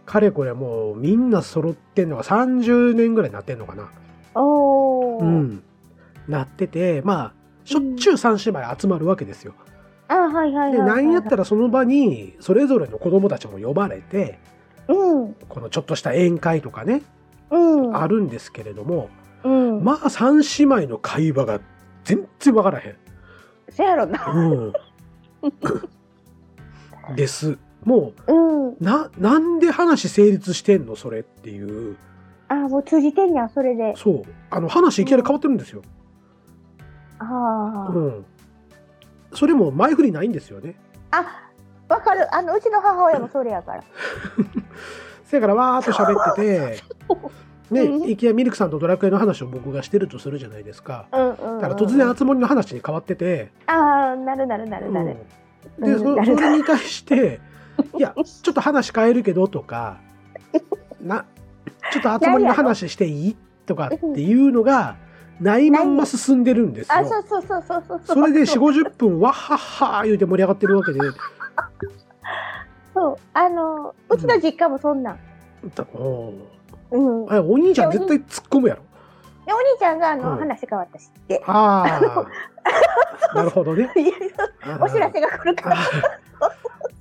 [0.06, 3.90] かれこれもうみんな揃ってんのが30年ぐらいになってんのかな。
[4.34, 5.18] おお。
[5.20, 5.24] う。
[5.24, 5.62] ん。
[6.28, 7.32] なってて、まあ、
[7.64, 9.54] しょっちゅう三姉妹集まるわけですよ。
[9.56, 9.71] あ、はいはいはい
[10.12, 10.18] で、
[10.56, 10.72] はい。
[10.72, 14.38] なんやったらその場に、それぞれの子供たちも呼ばれて、
[14.88, 15.34] うん。
[15.48, 17.02] このちょっとした宴会とかね、
[17.50, 17.96] うん。
[17.96, 19.08] あるんですけれども、
[19.44, 19.84] うん。
[19.84, 21.60] まあ、三姉妹の会話が
[22.04, 22.96] 全然わからへん。
[23.70, 24.24] せやろな。
[24.26, 24.72] うん。
[27.16, 27.58] です。
[27.84, 28.68] もうん。
[28.70, 31.96] う、な、なんで話成立してんのそれっていう。
[32.48, 33.94] あ、もう通じてんやん、それで。
[33.96, 34.22] そう。
[34.50, 35.82] あの、話いきなり変わってるんですよ。
[37.18, 38.24] あうん。
[39.34, 40.74] それも前振りないんですよね。
[41.10, 41.24] あ。
[41.88, 42.34] あ、わかる。
[42.34, 43.84] あの、うちの母親もそれやから。
[45.24, 46.82] せやからわーっと喋ってて、
[47.70, 51.06] うんね、イケアミルクさんとドラクエの話を僕がしてるとするじゃないですか。
[51.12, 51.60] うんうんうん。
[51.60, 55.06] だから突然、あつ森の話に変わってて、ああ、なるなるなるなる。
[55.06, 55.16] うん
[55.78, 57.40] で、そそれに対して、
[57.96, 59.98] いや、ちょっと話変えるけどとか、
[61.00, 61.24] な、
[61.92, 63.36] ちょっとあつ森の話していい？
[63.64, 64.96] とかっていうのが、
[65.42, 67.08] ないまんま進んでるんですあ、よ。
[67.08, 68.00] そうそうそうそうそう。
[68.04, 71.00] それで4、50分、わっはっはー言うて盛り上がってるわけで、
[72.94, 73.16] そう。
[73.34, 75.18] あの、うちの実家もそんなん。
[75.62, 75.70] うん。
[75.70, 78.82] で、ーあお兄ちゃん絶対突っ込むやろ。
[79.48, 81.42] お兄ちゃんが、あの、うん話変わったしって。
[81.46, 82.24] あ
[83.34, 83.90] あ、 なるほどね。
[84.80, 85.76] お知らせが来るから。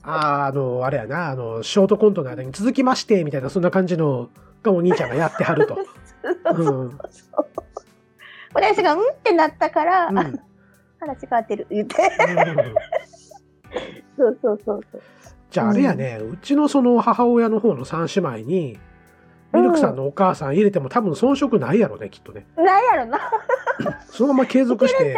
[0.04, 4.30] ああ、あの、あれやな、あの、ショートコントの間に続きまして、みたいな、そんな感じの
[4.64, 5.78] がお兄ちゃんがやってはると。
[6.58, 7.00] うん。
[8.54, 10.32] 私が、うんってなったから、うんあ
[11.00, 11.96] 話変わってる言って。
[14.18, 15.02] そうそうそうそう。
[15.50, 18.80] じゃああれやね、うちのその母親の方の三姉妹に、
[19.52, 22.46] ミルクさんのお母さん入れても多分遜色ないやろね、きっとね。
[22.56, 23.20] なんやろな。
[24.08, 25.16] そのまま継続して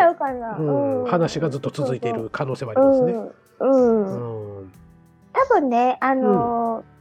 [1.08, 3.14] 話がずっと続いている可能性はありますね。
[3.60, 3.72] うん。
[3.72, 4.60] うん。
[4.60, 4.72] うん。
[5.34, 6.94] 多分ね、あのー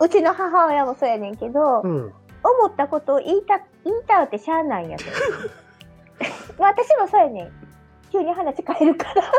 [0.00, 2.12] うちの母親もそうやねんけど、うん。
[2.44, 5.04] 思ったことを言いた、言いたうってしゃあないんやと。
[6.58, 7.52] 私もそうやねん。
[8.12, 9.32] 急に話変えるから。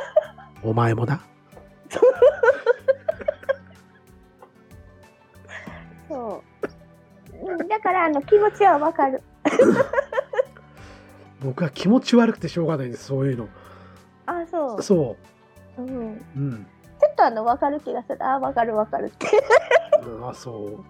[0.63, 1.21] お前もな。
[6.09, 6.41] そう。
[7.51, 9.21] うんだから、あの、気持ちはわかる。
[11.41, 13.47] 僕は気持ち悪くてしょうがないです、そういうの。
[14.25, 14.81] あ、そう。
[14.81, 15.15] そ
[15.77, 15.87] うん。
[15.87, 15.95] ちょ
[16.35, 16.39] う。
[16.39, 16.67] うん。
[17.07, 18.17] っとあの、わかる気がする。
[18.25, 19.27] あ、わかるわかるって。
[20.23, 20.83] あ、そう。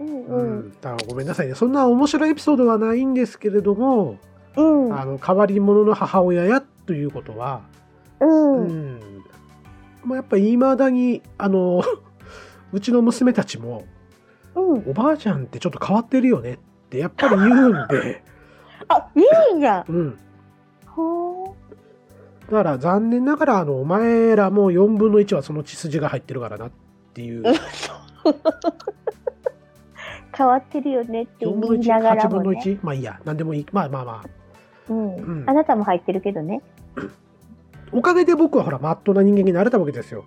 [0.00, 0.58] うんううん。
[0.68, 0.72] ん。
[0.80, 1.54] だごめんなさいね。
[1.54, 4.18] そんな面白いエピソードはないんですけれども、
[4.56, 4.98] うん。
[4.98, 7.62] あの、変わり者の母親やということは、
[8.20, 8.26] う。
[8.26, 9.00] うんん。
[10.04, 11.82] もうやっぱり未だに、あの、
[12.72, 13.84] うちの娘たちも、
[14.54, 14.84] うん。
[14.90, 16.58] おばあちゃんってちょっと変わってるよねっ
[16.90, 18.22] てやっぱり言うんで、
[18.88, 19.84] あ、いいんや。
[19.88, 20.18] うん。
[20.86, 21.54] ほー
[22.50, 26.70] だから残念ながら、あの、お前らも4分の1はその血筋が入ってるからなっ
[27.14, 27.42] ていう、
[30.36, 32.60] 変わってるよねって4言分のいなが1、8分のらもね。
[32.64, 33.66] 1、まあいいや、なんでもいい。
[33.72, 34.28] まあまあまあ。
[34.88, 36.62] うんうんあなたも入ってるけどね。
[37.92, 40.24] おかげで僕はほら、まっとうな人間になれたわけですよ。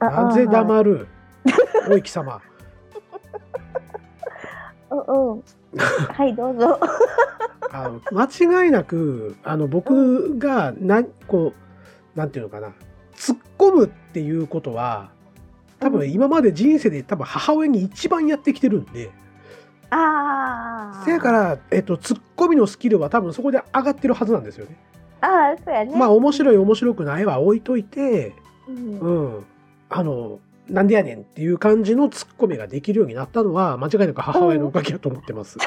[0.00, 1.06] あなぜあ黙る、
[1.90, 2.40] おい貴様。
[4.90, 5.42] うんうん。
[5.76, 6.78] はい、どうぞ。
[7.72, 11.52] あの間違いなく、あの、僕が、な、こ
[12.16, 12.72] う、なんていうのかな、
[13.14, 15.10] 突っ込むっていうことは、
[15.80, 19.10] 多分今まで人生で多分母親に一番やってきてるんで、
[19.90, 21.04] ああ。
[21.04, 21.32] せやか。
[21.32, 24.76] ら、えっと、突っ込みのスキルは多分そこで上がってるはずなんですよね。
[25.20, 25.96] ああ、そうやね。
[25.96, 28.32] まあ、面白い面白くないは置いといて、
[28.68, 29.00] うん。
[29.00, 29.44] うん。
[29.88, 30.38] あの、
[30.68, 35.58] なんでやねんっていう感じのツッコミができるようになったのは、間違いなく母親のおかげだと思ってます。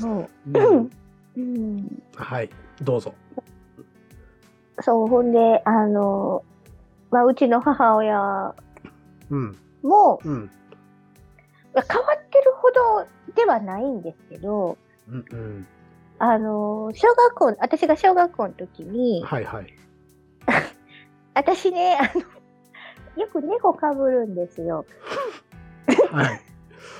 [0.00, 0.28] そう。
[0.54, 0.90] うん
[1.36, 2.02] うん。
[2.14, 3.14] はい、どうぞ。
[4.80, 6.44] そう、ほんで、あの、
[7.10, 8.54] まあ、うちの母親
[9.30, 10.50] うん、も、うん、
[11.74, 15.66] 変わってるほどではないんですけど、うん、うん。
[16.18, 19.66] あの、小学校、私が小学校の時に、はい、はい。
[21.34, 22.20] 私ね、あの、
[23.22, 24.86] よく猫かぶるんですよ。
[26.10, 26.40] はい。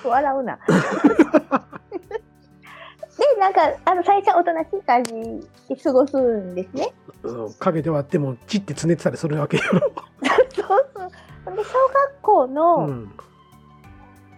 [0.04, 0.58] 笑うな。
[3.36, 5.12] で、なんか、あの、最初はおとなしい感じ
[5.68, 6.92] で過ごすんですね。
[7.22, 9.62] うん影ではあっても、ちってつねってたりするわけよ。
[9.70, 11.56] そうそう。
[11.56, 13.12] で、小学校の、うん、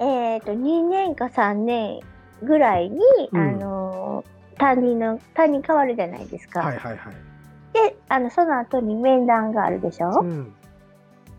[0.00, 2.00] えっ、と、2年か3年
[2.42, 3.00] ぐらいに、
[3.32, 4.24] うんあの、
[4.58, 6.60] 担任の、担任変わるじゃないですか。
[6.60, 7.14] はい、はい、はい。
[7.72, 10.54] で、あの、その後に面談があるでしょう、ん、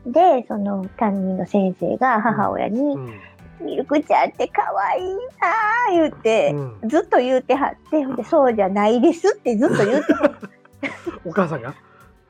[0.05, 3.19] で、その担任の先生が母親に、うん、
[3.61, 6.89] ミルクちゃんって可愛いなー言って、うん。
[6.89, 10.13] ずっと言うてはって、そうじゃないですってずっと言って。
[10.13, 10.49] はって、
[11.25, 11.73] お母さんが、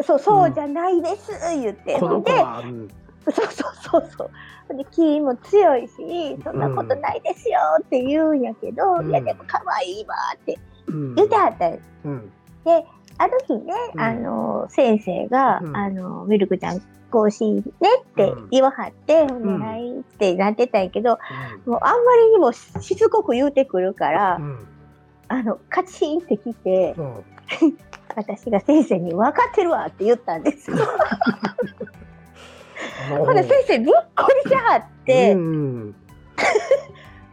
[0.03, 2.87] そう、そうじゃないです言って、こほんで、の子は、うん、
[3.31, 4.77] そうそうそうそう。
[4.77, 9.09] で気も強いし、そんなことないですよって言うんやけど、うん。
[9.09, 12.31] いやでも可愛いわってうん、言ってはったんですうん、
[13.17, 14.01] ある日ね、うん。
[14.01, 15.77] あの、先生が、うん。
[15.77, 17.63] あの、ミルクちゃん、更新ねっ
[18.15, 19.43] て言わはって、ほん。
[19.43, 21.17] で、うんはいってなってたんやけど、
[21.65, 24.67] もうあんまりにもしつこく言うてくるから、うん、
[25.27, 27.01] あの、カチンってきて、う。
[27.01, 27.23] ん。
[28.15, 30.77] 私が先生に分かってるわって言ったんですよ。
[33.09, 35.95] ほんで先生びっくりしはって、うん、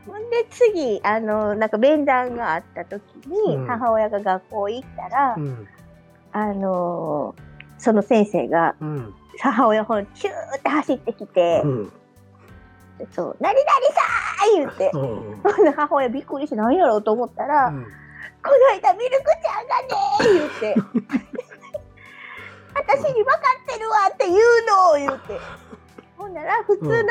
[0.06, 3.66] ほんで次、あの、なんか面談があった時に、うん。
[3.66, 5.68] 母親が学校行ったら、うん、
[6.32, 7.34] あの、
[7.78, 11.92] その先生が、うん、母親ほら、キューって走ってきて、うん、
[13.12, 20.74] そう、何々さー言って、うん、 母親びっくりして何やろうと思ったら、うん、この間ミルクちゃんがねー言って、
[22.74, 23.40] 私に分か
[23.72, 25.40] ってるわって言うの言って。
[26.18, 27.02] ほんなら、普通の母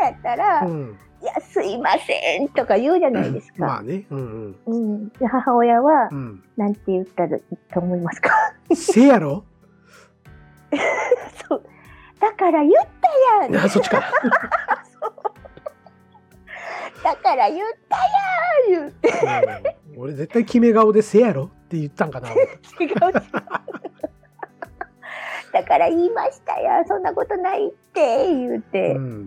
[0.00, 3.66] 親やったら、うん、いや、すいませんとか言うじゃないですか。
[3.66, 5.08] まあね、うん、うん。
[5.10, 7.38] で母親はう、ん、なんて言ったら
[7.72, 8.30] と思いますか？
[8.74, 9.44] せやろ？
[11.48, 11.62] そう。
[12.20, 13.08] だから言った
[13.44, 14.00] やんあ、そっちか。
[17.02, 17.96] だから言った
[18.76, 19.08] やん言って。
[19.94, 21.44] うん俺絶対決め顔でせやろ？
[21.44, 22.30] って言ったんかな。
[22.30, 22.36] 違う
[22.84, 22.90] 違う。
[25.52, 26.84] だから言いましたよ。
[26.86, 29.26] そんなことないって言うて、うん、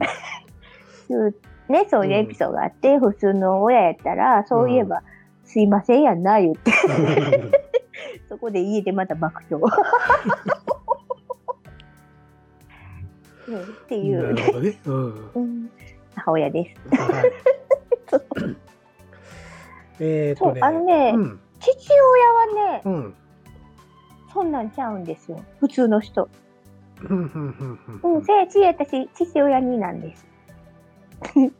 [1.67, 5.03] ね、そういうエピソードがあって、普通の親やったら、そういえば、
[5.43, 6.71] すいませんやんな、言って。
[8.29, 9.61] そこで家でまた爆笑。
[13.47, 14.79] うんっていなう、るほどね。
[14.85, 15.31] うん。
[15.35, 15.69] うん
[16.15, 17.01] 母親です。
[17.01, 17.31] はい
[19.99, 20.59] えっとね。
[20.61, 21.39] そうあのねうん。
[21.59, 23.13] 父親はね、うん。
[24.27, 25.43] そそんなんちゃうんですよ。
[25.59, 26.27] 普通の人。
[27.09, 27.17] うん。
[27.17, 27.29] うん。
[28.03, 28.13] うん。
[28.15, 30.25] うん、せいち私、父親になんです。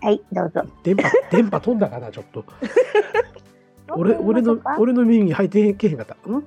[0.00, 0.62] はい、どうぞ。
[0.82, 2.44] 電波、電波飛んだかな、ちょっと。
[3.96, 6.14] 俺、俺の、俺の耳に入ってけへんかった。
[6.28, 6.32] ん？
[6.32, 6.40] も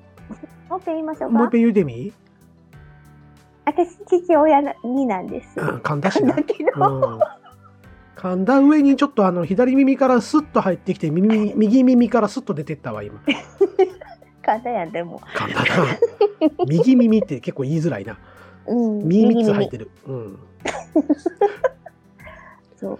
[0.69, 1.41] もう一回言いましょうか？
[1.43, 1.51] う一。
[1.51, 2.13] 遍言うてみ？
[3.67, 5.59] 私、父親になんです。
[5.59, 6.33] うん、噛んだしな。
[6.33, 6.77] だけど、う
[7.17, 7.19] ん。
[8.15, 13.19] 噛んだ上にちょっとあの、左耳からスッと入ってきて、耳、 右耳からスッと出てったわ、今。
[14.41, 15.19] 簡単やん、でも。
[15.35, 15.67] 噛んだな。
[16.65, 18.17] 右耳って結構言いづらいな。
[18.67, 19.91] うん、耳3つ入っ耳てる。
[20.07, 20.39] うん。
[22.79, 22.99] そう。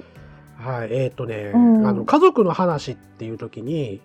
[0.58, 4.02] はい、えっ、とね、うんあの、家族の話っていう時に、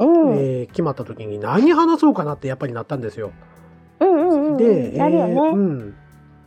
[0.00, 3.30] うん、えー決まった時に何話そうかなってやっぱりなったんですよ。
[4.00, 4.56] うんうんうん。
[4.56, 5.50] で、えーうね。
[5.52, 5.94] ん。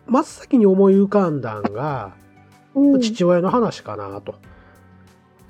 [0.08, 2.14] 真っ先に思い浮かんだんが、
[2.76, 3.02] うん。
[3.02, 4.36] 父親の話かなと。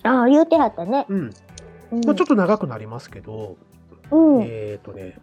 [0.03, 1.05] ああ、言うてはったね。
[1.09, 1.33] うん。
[1.91, 3.57] うんまあ、ちょっと長くなりますけど、
[4.11, 4.41] うん。
[4.43, 5.17] えっ、とね、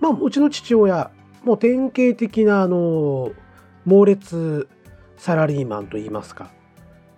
[0.00, 1.10] まあ、うちの父親、
[1.44, 3.32] もう典型的な、あの、
[3.84, 4.68] 猛烈
[5.16, 6.50] サラリーマンと言いますか。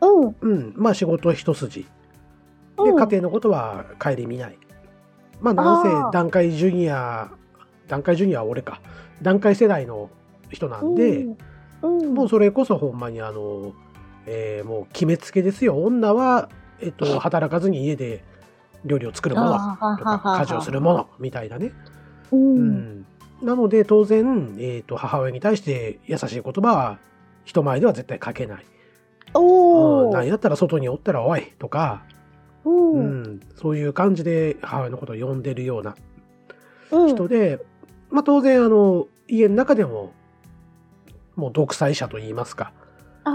[0.01, 0.37] うん。
[0.41, 0.73] うん。
[0.77, 1.83] まあ、仕事一筋。
[1.83, 1.87] で、
[2.79, 4.59] うん家庭のことは顧みない。
[5.41, 5.83] まあ、なん
[6.25, 7.31] せ階ジュニア、
[7.89, 8.81] 段階ジュニアは俺か。
[9.23, 10.11] 段階世代の
[10.51, 11.27] 人なんで、
[11.83, 13.73] うん、うん、もうそれこそほんまにあの、
[14.27, 15.83] えーもう決めつけですよ。
[15.83, 16.49] 女は、
[16.81, 18.25] えっと、働かずに家で
[18.85, 21.73] 料理を作るものとか、家事をするものみたいなね。
[22.33, 22.37] う。
[22.37, 23.07] うんん。
[23.43, 26.99] なので、当然、えっと、母親に対して優しい言葉は
[27.45, 28.65] 人前では絶対かけない。
[29.35, 30.13] うん、おお。
[30.13, 32.03] 何やったら外におったらおいとか、
[32.65, 32.71] う。
[32.71, 35.95] うんん、そういう感じで母親のことを呼んでるような
[36.91, 37.09] うん。
[37.09, 37.61] 人で、
[38.11, 40.13] まあ当然あの、家の中でも、
[41.35, 42.73] もう独裁者と言いますか。
[43.25, 43.31] あ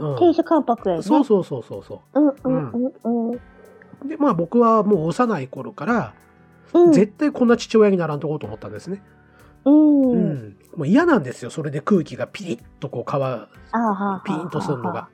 [0.00, 1.02] あ、うん亭主関白やね。
[1.02, 2.92] そうそうそうそうそうんうんうん
[3.30, 3.34] うん。
[3.34, 3.40] う。
[4.06, 6.14] で、まあ僕はもう幼い頃から、
[6.72, 6.92] うん。
[6.92, 9.02] 絶対こんな父親にならんとこうと思ったんですね。
[9.64, 10.02] うん。
[10.02, 10.32] ううん。
[10.48, 10.56] ん。
[10.76, 11.50] もう嫌なんですよ。
[11.50, 13.14] それで空気がピリッとこう、皮。
[14.24, 15.08] ピーンとするのが。。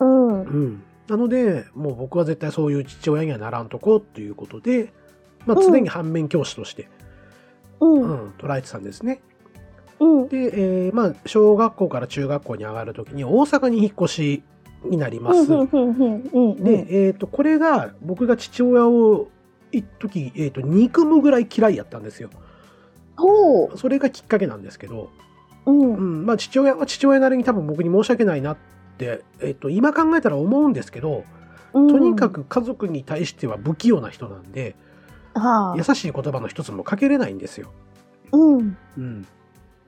[0.00, 0.28] うん。
[0.28, 0.82] うん。
[1.08, 4.92] なので、もう僕は絶対そういう父親にはならんとこうということで、
[5.46, 6.88] まあうん常に反面教師として、
[7.86, 7.94] う。
[7.94, 9.20] うんん、捉えてたんですね。
[10.00, 10.28] うん。
[10.28, 14.42] で、えーまあ、小学校から中学校に上がるときに大阪に引っ越し
[14.84, 15.46] になります。
[15.48, 19.28] で、えっ、と、これが僕が父親を
[19.70, 22.30] 一時、えっ、と、憎むぐらい嫌いやったんですよ。
[23.76, 25.10] それがきっかけなんですけど、
[25.66, 25.94] うん。
[25.94, 28.56] うん、まあ、父親は父親なりに多分僕に申し訳ないなっ
[28.98, 31.24] て、えっ、と、今考えたら思うんですけど、
[31.72, 34.76] とにかく家族に対しては不器用な人なんで、
[35.34, 37.70] はあ優しい言葉の一つもかけれないんですよ。
[38.32, 38.76] うん。
[38.98, 39.26] うん。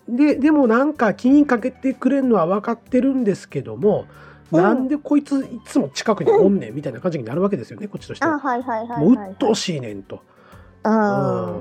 [0.09, 8.38] で、でもなんか気にかけてくれるのは分かってるんですけども、うんなんでこいついつも近くにおんねんみたいな感じになるわけですよね、こっちとしてあ、は。
[8.38, 9.01] はいはいはいはい。
[9.01, 10.22] もう鬱陶しいねんと。
[10.84, 11.61] あ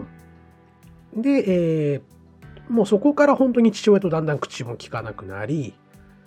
[1.16, 2.02] うんで、えー
[2.70, 5.74] もうそこから本当に父親とだんだん口も聞かなくなり、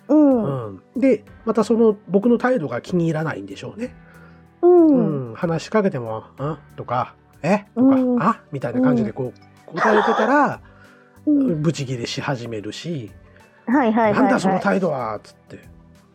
[0.07, 0.13] あ。
[0.13, 0.43] うん。
[0.43, 3.95] うんで、またその僕の態度が気に入らないんでしょうね。
[4.61, 4.67] う。
[4.67, 7.65] うんん、話しかけても、あとか、え？
[7.75, 8.21] とか、うん。
[8.21, 8.41] あ？
[8.51, 10.61] みたいな感じでこう答えてたら、
[11.25, 11.61] うん。
[11.61, 13.11] ブチギレし始めるし、
[13.65, 14.13] はいはい。
[14.13, 15.59] なんだその態度はつって。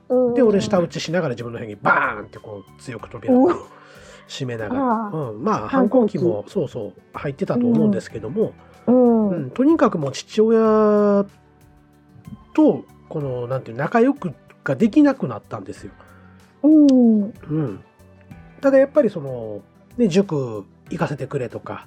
[0.08, 0.34] うん。
[0.34, 3.48] で、俺下打ちしながら自分の部屋にバーンってこう強く扉を
[4.26, 4.82] 閉めながら。
[4.82, 8.54] うん、まあ反抗期もそうそう入ってたと思うんですけども、
[8.86, 9.28] うん。
[9.30, 9.50] うん。
[9.50, 11.26] とにかくもう父親
[12.54, 14.32] とこのなんていう仲良く
[14.64, 15.92] ができなくなったんですよ。
[16.62, 17.22] うん。
[17.22, 17.84] うん、
[18.60, 19.60] ただやっぱりその、
[19.96, 21.86] ね、塾行かせてくれとか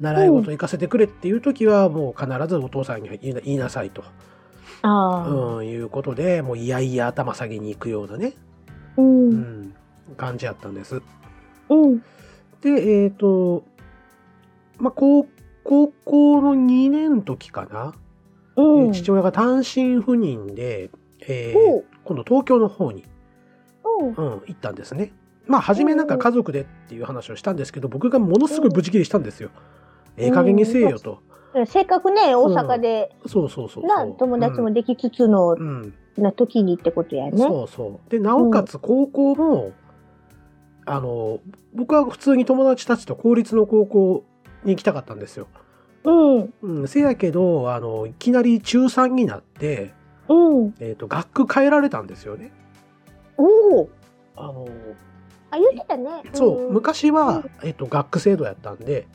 [0.00, 4.02] 習い事行かせてくれっていう時はもう必ずお父さんに言いな言いなさいと、
[4.82, 5.28] ああ。
[5.28, 8.34] うん、いうことでもういやいや頭下げに行くようなね、
[8.96, 9.02] う。
[9.02, 9.74] うんん、
[10.16, 11.02] 感じやったんです。
[11.68, 11.98] うん。
[12.60, 13.64] でえっ、と
[14.78, 15.26] まあ高
[15.64, 17.94] 高校の2年の時かな、
[18.56, 18.86] うん。
[18.86, 20.90] えー父親が単身赴任で、
[21.20, 23.04] えー今度東京の方に、
[24.00, 24.08] うん。
[24.08, 25.12] うん、行ったんですね。
[25.46, 29.50] まあ初めなんか家族でっていう話をしたんですけど僕がものすごいブチ切れしたんですよ。
[30.16, 31.20] ええ加減にせえよと。
[31.66, 33.86] せっかくね、大阪で、そうそうそうそう。
[33.86, 35.56] な、友達もできつつの、
[36.16, 37.36] な時にってことやね。
[37.36, 38.10] そうそう。
[38.10, 39.72] で、なおかつ高校も、
[40.86, 41.40] あの、
[41.74, 44.24] 僕は普通に友達たちと公立の高校
[44.64, 45.46] に行きたかったんですよ。
[46.04, 46.54] うん。
[46.62, 49.92] うん、せやけど、あの、いきなり中3になって、
[50.28, 50.74] うん。
[50.80, 52.50] えっ、と、学区変えられたんですよね。
[53.36, 53.88] おお。
[54.36, 54.66] あの、
[55.52, 56.10] あ、言ってたね。
[56.32, 59.06] そう、ん昔は、えっ、と、学区制度やったんで、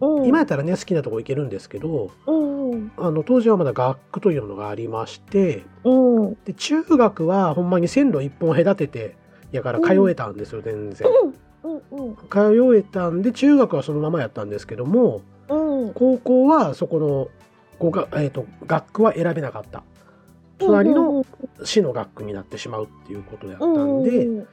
[0.00, 2.52] うん、今やったらね、好きなとこ行けるんですけど、うん。
[2.72, 2.92] うん。
[2.96, 6.34] あの、当時はまだ学区というのがありまして、うん。
[6.44, 9.16] で、中学はほんまに線路一本隔てて、
[9.52, 11.06] やから通えたんですよ、全然。
[12.30, 15.92] 通えたんで、中学はそのままやったんですけども、うん。
[15.94, 17.28] 高校はそこの、
[17.78, 19.82] ごがえー、と学区は選べなかった。
[20.58, 21.26] 隣の
[21.64, 24.48] 市の学区になってしまうっていうことだったんで、うん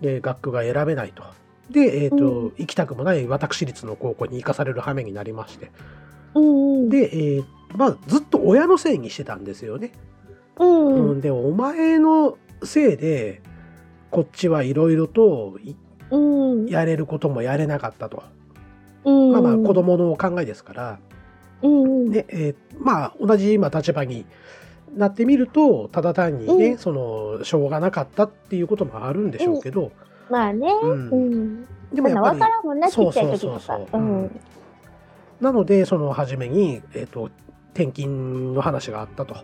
[0.00, 1.22] で学区が選べないと。
[1.70, 5.70] で、えっ、と、うん行きたくもない私立の高校に行かされる羽目になりまして。
[6.34, 6.88] うん。
[6.88, 7.44] で、えー
[7.76, 9.92] まあ、ずっと親のせいにしてたんですよね。
[10.58, 10.86] うん。
[10.86, 11.18] ううん。
[11.18, 13.42] ん、で、お前のせいで、
[14.10, 15.76] こっちはいろいろとい
[16.10, 16.66] うん。
[16.66, 18.24] やれることもやれなかったと。
[19.04, 19.32] うん。
[19.32, 20.98] まあまあ、子供の考えですから、
[21.62, 22.10] うん。
[22.10, 24.26] ね、えーまあ、同じ今立場に
[24.96, 29.92] なってみると、ただ単にね、うんその、しょうがなかったっていうこともあるんでしょうけど、
[30.30, 30.68] まあね。
[30.82, 31.66] うんうん。
[31.92, 33.98] でもやっぱりわか、らんもんな、ちそうっちゃい時とそうそうそうか。
[33.98, 34.40] うん。
[35.40, 37.30] なので、その初めに、えっ、と、
[37.74, 39.36] 転勤の話があったと、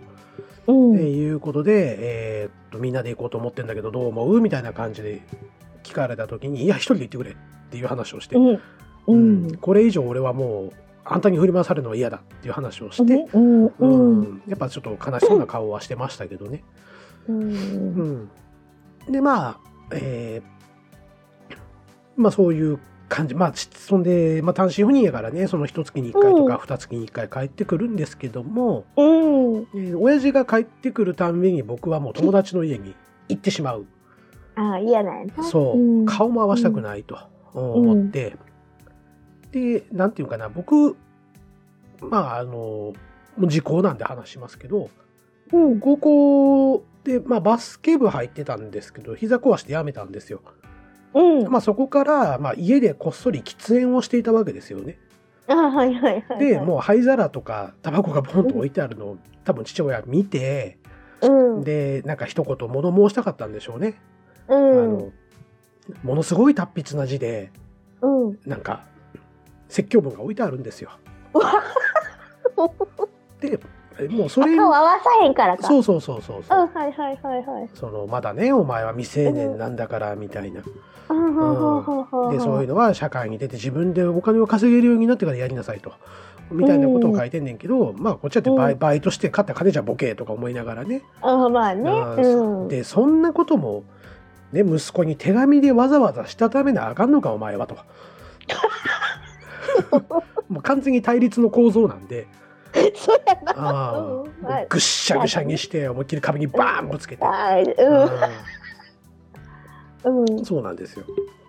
[0.69, 0.97] うん。
[0.97, 4.41] えーいうことで、えーっと、みんなで行こうと思ってんだけど、どう思う？
[4.41, 5.23] みたいな感じで
[5.83, 7.35] 聞かれた時に、いや、一人で行ってくれっ
[7.71, 8.55] ていう話をして、うん。
[8.55, 8.61] う
[9.09, 9.57] うんん。
[9.57, 10.73] これ以上俺はもう、
[11.09, 14.43] あんたに振り回されるのは嫌だっていう話をして、うん。
[14.49, 16.65] やっぱちょっと悲しそうな顔はしてましたけどね。
[17.29, 17.33] う。
[17.33, 18.31] うんん。
[19.09, 19.59] で、まあ、
[19.93, 20.57] えー
[22.17, 22.79] まあそういう
[23.09, 23.35] 感じ。
[23.35, 29.05] まあ、ちそんで、まあ単身赴任やからね、その一月に一回とうんか二月に一回帰ってくるんですけども、うん。
[29.75, 32.95] えー親父が帰ってくるたんびに僕はもう友達の家に
[33.29, 33.87] 行ってしまう。
[34.57, 35.45] ああ、嫌なんやな。
[35.45, 37.19] そう、うん顔も合わせたくないと
[37.53, 38.37] 思って、
[39.57, 40.97] で、なんていうかな、僕、
[42.01, 42.95] まあ、あの、も
[43.39, 44.91] う時効なんで話しますけど、
[45.51, 45.81] うん。
[45.81, 50.43] 高校で、まあ、バスケ部入ってたんですけど、膝壊して辞めたんですよ。
[51.15, 51.49] うん。
[51.49, 54.99] まあ、そこから、まあ、家でこっそり喫煙をしていたわけですよね。
[55.49, 56.39] あはいはいはい。
[56.39, 60.79] で、もう灰皿とかタバコがボンと置いてあるのを多分父親見て、
[61.23, 61.65] うん。
[61.65, 63.95] で、なんか一言物申したかったんでしょうね。
[64.49, 64.99] あうん。
[64.99, 65.13] の、
[66.03, 67.53] ものすごい達筆な字で、
[68.03, 68.39] うん。
[68.45, 68.85] なんか、
[69.69, 70.91] 説教文が置いてあるんですよ。
[73.41, 73.59] で、
[74.09, 75.67] もうそれ、顔合わさへんからか。
[75.67, 76.61] そうそうそうそうそう。
[76.61, 77.69] うん、はいはいはいはい。
[77.75, 80.63] そのまだねお前は未成年なんだからみたいな、
[81.09, 85.93] うん、ほうほうほうほうでそういうのは社会に出て自分でお金を稼げるようになってからやりなさいと
[86.51, 91.91] みたいなことを書いてんねんけど、まあこっちだってバイ,、うんバイトして買った金じゃボケとか思いながらね、あまあね。
[92.69, 93.83] でそんなことも、
[94.53, 97.77] ね、息子に手紙でわざわざしたためなあかんのかお前はと。
[100.49, 102.27] もう完全に対立の構造なんで
[102.95, 103.93] そうやな。
[103.93, 107.65] うんはいぐっしゃぐしゃにして思いっきり壁にバーンぶつけて、はい。
[110.05, 110.45] うん。
[110.45, 111.05] そうなんですよ。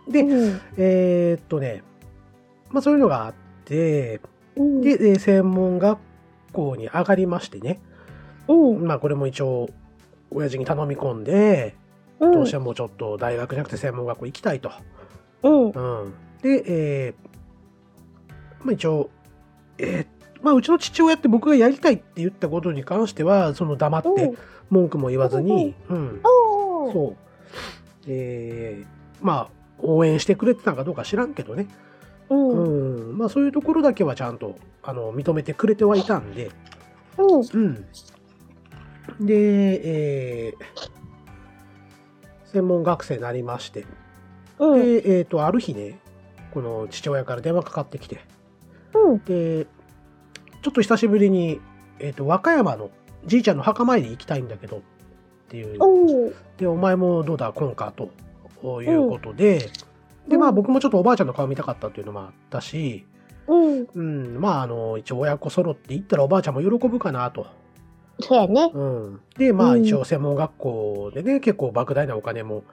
[0.09, 0.61] で、うん。
[0.78, 1.84] えーっとね、
[2.70, 3.34] まあそういうのがあっ
[3.65, 4.22] て、
[4.55, 4.82] うん。
[4.82, 5.99] で、えー専門学
[6.53, 7.80] 校に上がりましてね、
[8.47, 8.88] うん。
[8.88, 9.70] まあこれも一応、
[10.32, 11.76] 親父に頼み込んで、
[12.20, 12.32] うん。
[12.32, 14.72] どうしてもちょっと大学じゃなくて専門学校行きたいと。
[15.43, 15.70] うん。
[15.70, 16.13] うん。
[16.41, 17.28] で、えー
[18.64, 19.10] まあ一応、
[19.78, 24.34] えーまあうちの父親って僕がやりたいって言ったことに関しては、その黙って
[24.70, 26.22] 文句も言わずに、うん。
[26.24, 27.18] そう。
[28.08, 31.68] えーまあ応援してくれてたかどうか知らんけどね。
[32.30, 33.10] うん。
[33.10, 36.51] うん、まあそういうところだけはちゃんとあの認めてくれてはいたんで、
[37.18, 37.41] うん。
[37.41, 39.26] うん。
[39.26, 40.97] で、えー
[42.45, 43.86] 専門学生になりまして、
[44.58, 44.82] うん。
[44.82, 45.99] で、えっ、と、ある日ね、
[46.53, 48.22] この父親から電話かかってきて、
[48.94, 49.18] うん。
[49.26, 49.66] で、
[50.62, 51.60] ちょっと久しぶりに、
[52.00, 52.90] えっ、と、和歌山の
[53.26, 54.82] じいちゃんの墓参り行きたいんだけど、っ
[55.50, 59.70] ていう、で、お前もどうだ、今か、ということで、
[60.28, 63.06] で、まあ僕もちょっとおばあちゃんの顔見たかったっていうのもあったし、
[63.48, 63.88] うん。
[63.94, 67.48] うん、まあ、あの、一応親子揃って行ったらおばあちゃんも喜ぶかなと。
[68.20, 68.72] そうやね。
[68.74, 69.22] うん。
[69.38, 72.64] で、まあうん一応専門学校でね、結構莫大なお金も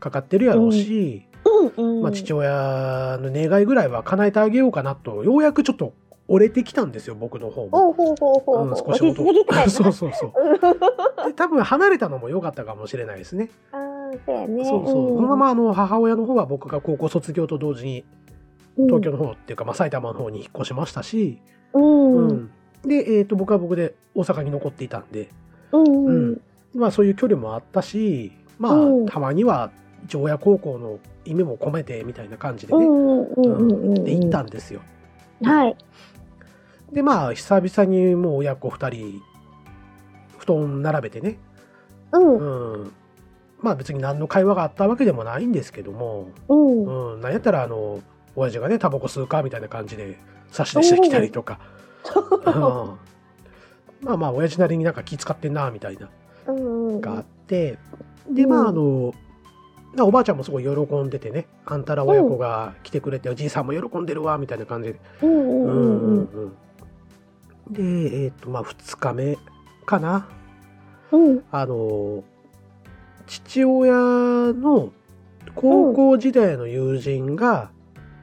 [0.00, 1.26] かかってるやろうし、
[1.76, 1.96] うん。
[1.96, 2.02] うん。
[2.02, 5.92] まあ父親の願いぐらいは叶えてあげようかなと、ようやくちょっと
[6.28, 7.70] 折れてきたんですよ、僕の方も。
[7.70, 8.76] ほうほうほううん、ほう。
[8.76, 9.24] 少しほど
[9.68, 10.32] そうそうそう。
[10.34, 13.50] うんで多分離れたのも良かったかもしれないですね。
[14.26, 14.64] そうやね。
[14.64, 15.08] そうそう。
[15.16, 18.04] そのままあの母親の方は僕が高校卒業と同時に
[18.76, 21.38] うん東京の方っていうか、まあ埼玉の方に引っ越しましたし、
[21.72, 21.82] うん。
[21.82, 22.50] ううん。
[22.82, 25.28] で、えっ、と、僕は僕で大阪に残っていたんで、
[25.72, 26.06] うん。
[26.06, 26.40] うん
[26.74, 29.70] まあそういう距離もあったし、まあ、うんたまには
[30.04, 32.84] 一応親孝行の意味も込めてみたいな感じでね。
[34.04, 34.80] で行ったんですよ。
[35.42, 35.76] はい。
[36.92, 39.22] でまあ久々にもう親子2人
[40.38, 41.38] 布団並べてね、
[42.12, 42.82] うん。
[42.82, 42.92] うん、
[43.60, 47.14] まあ別に何の会話があったわけでもないんですけども、うん。
[47.14, 48.02] うん、なんやったらあの
[48.36, 50.18] 親父がねタバコ吸うかみたいな感じで
[50.50, 51.58] 差し出してきたりとか、
[52.46, 52.52] うん、
[54.02, 56.10] まあまあ親父なりになんか気遣ってんなみたいな
[56.46, 57.00] うん。
[57.00, 57.78] があって
[58.30, 59.14] でまああの、
[60.02, 65.00] おばあちゃんもすごい喜んでてねあんたら親子が来てくれて、おじいさんも喜んでるわみたいな感じで
[67.70, 69.38] でえっ、とまあ2日目
[69.86, 70.28] かな
[71.12, 71.44] うん。
[71.50, 72.24] あの
[73.26, 74.92] 父親の
[75.54, 77.70] 高校時代の友人が、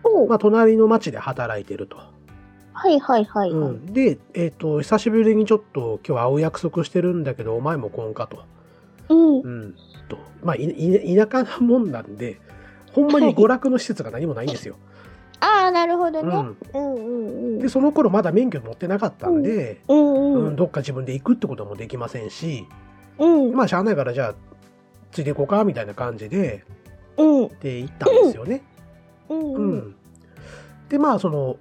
[0.04, 0.28] うん。
[0.28, 1.98] まあ、隣の町で働いてると。
[2.74, 3.50] はいはいはい。
[3.50, 3.72] うはい。
[3.74, 8.44] ん、で、えっと久しぶりにちょっと今日会う約束してるんだけどお前も来んかと。
[9.10, 9.76] うん。
[10.12, 12.40] うん、とまあ田舎なもんなんで
[12.94, 14.76] ほんまに娯楽の施設が何もないんですよ。
[15.40, 16.56] ああ、なるほどね。
[16.74, 17.26] うん、うん。
[17.26, 17.60] うん。
[17.60, 20.14] でその頃まだ免許持ってなかったんで、うん。
[20.14, 20.56] ううんん。
[20.56, 22.68] どっか自分で行くってこともできませんし
[23.18, 23.54] うん。
[23.54, 24.36] まあしゃあないからじゃあ
[25.12, 26.64] ついていこうかみたいな感じで
[27.18, 27.48] うん。
[27.60, 28.62] で行ったんですよね。
[29.30, 29.40] うん。
[29.40, 29.78] ううん。
[29.78, 29.96] ん、
[30.90, 31.58] でまあその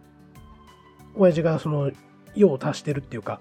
[1.16, 1.90] 親父がその
[2.34, 3.40] 用を足してるっていうか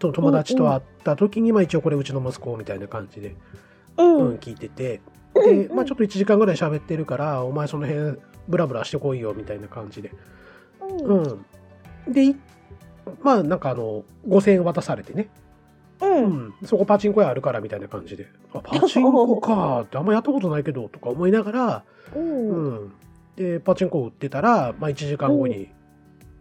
[0.00, 3.36] その友達と会った時に、まあ一応これうちの息子みたいな感じで、
[3.96, 4.16] うん。
[4.16, 5.00] うん、聞いてて
[5.34, 10.12] で、まあ、ちょっと1時間ぐらい喋ってるからお前その辺ブラブラしてこいよみたいな感じで、
[10.80, 11.22] うん。
[11.22, 12.36] うん、でい
[13.22, 15.28] まあなんかあの5000円渡されてね、
[16.00, 16.06] う。
[16.06, 21.84] うんん、そこパチンコ屋あるからみたいな感じであ パチンコかってあんまやったことないけどとか思いながら、
[22.14, 22.48] うん。
[22.48, 22.92] うん、
[23.36, 25.68] でパチンコ売ってたら、まあ、1時間後に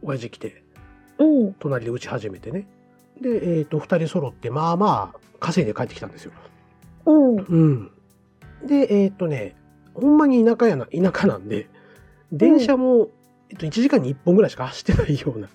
[0.02, 0.64] 親父来て
[1.20, 1.54] うん。
[1.54, 2.68] 隣で打ち始めてね
[3.22, 6.32] で、えー、と2人揃ってまあまあ稼いで帰ってきたんですよ。
[7.06, 7.36] うん。
[7.38, 7.92] うん、
[8.66, 9.56] でえっ、とね
[9.94, 11.70] ほんまに田舎やな田舎なんで
[12.32, 13.10] 電車も、
[13.50, 15.50] えっと、1時間に1本ぐらいしか走ってないような、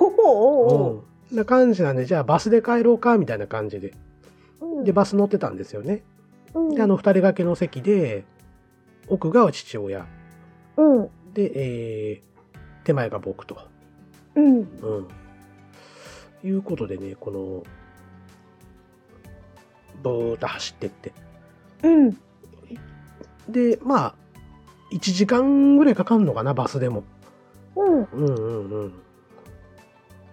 [0.00, 1.02] おお。
[1.02, 3.92] うんな感じなんでじゃあバスで帰ろうかみたいな感じで
[4.62, 4.84] うん。
[4.84, 6.02] でバス乗ってたんですよね。
[6.54, 6.74] うん。
[6.74, 8.24] であの2人掛けの席で
[9.08, 10.06] 奥が父親
[10.78, 11.10] うん。
[11.34, 12.28] で、えー
[12.88, 13.58] 手前が僕と。
[14.34, 14.60] うん。
[14.60, 15.08] うん。
[16.44, 17.62] いうことでね、この、
[20.02, 21.12] ぼーっと走ってって。
[21.82, 22.10] うん。
[23.48, 24.14] で、まあ、
[24.92, 27.04] 1時間ぐらいかかるのかな、バスでも。
[27.76, 28.02] うん。
[28.04, 28.92] うんうんうん。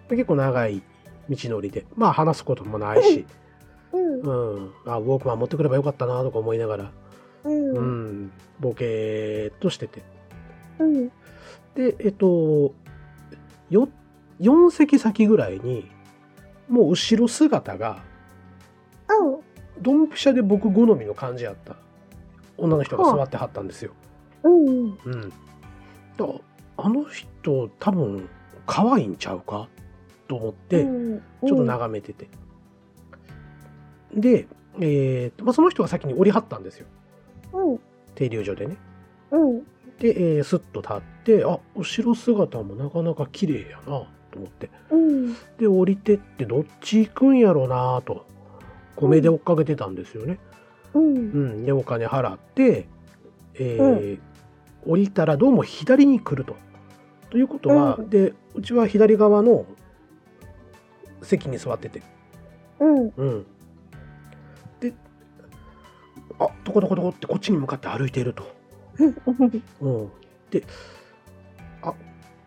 [0.08, 0.82] で結構長い
[1.28, 1.84] 道のりで。
[1.96, 3.26] まあ話すこともないし。
[3.92, 4.20] うん。
[4.20, 4.72] うん。
[4.86, 6.92] あ、ウォークマン持ってくればよかったなとか思いながら。
[7.44, 7.52] うん。
[7.52, 8.24] ううん。
[8.26, 8.32] ん。
[8.60, 10.02] ボケーっとしてて。
[10.78, 11.08] うん。
[11.74, 12.72] で、えっと、
[13.70, 13.88] よ、
[14.40, 15.90] 4席先ぐらいに、
[16.68, 18.02] もう後ろ姿が、
[19.80, 21.76] ドンピシャで僕好みの感じやった
[22.56, 23.92] 女の人が座ってはったんですよ。
[24.42, 24.66] うん。
[24.66, 25.30] うん。
[25.30, 26.26] だ
[26.78, 28.28] あの人多分
[28.66, 29.68] 可愛いんちゃうか？
[30.28, 32.28] と思って、ちょっと眺めてて。
[34.14, 34.48] で、
[34.80, 36.86] えーとまあ、その人が先に降りはったんですよ。
[37.52, 37.80] うん。
[38.14, 38.76] 停留所でね。
[39.30, 39.60] うん。
[39.98, 44.70] で、えースッと立って、あ、後ろ姿もなかなか綺麗やなと思って。
[44.90, 45.34] うん。
[45.58, 48.26] で、降りてってどっち行くんやろうなと、
[48.94, 50.38] こう目で追っかけてたんですよね。
[50.94, 51.18] うんう。
[51.18, 51.64] ん。
[51.64, 52.86] で、お金払って、
[53.54, 54.18] えー
[54.88, 56.54] 降りたらどうも左に来ると。
[57.30, 59.66] ということは、うんで、うちは左側の
[61.22, 62.02] 席に座ってて。
[62.78, 63.12] うん。
[63.16, 63.46] うん。
[64.78, 64.94] で、
[66.38, 68.44] あ、どこどこどこってこっちに向かって歩いていると。
[69.80, 70.08] うん。
[70.50, 70.66] で、あ、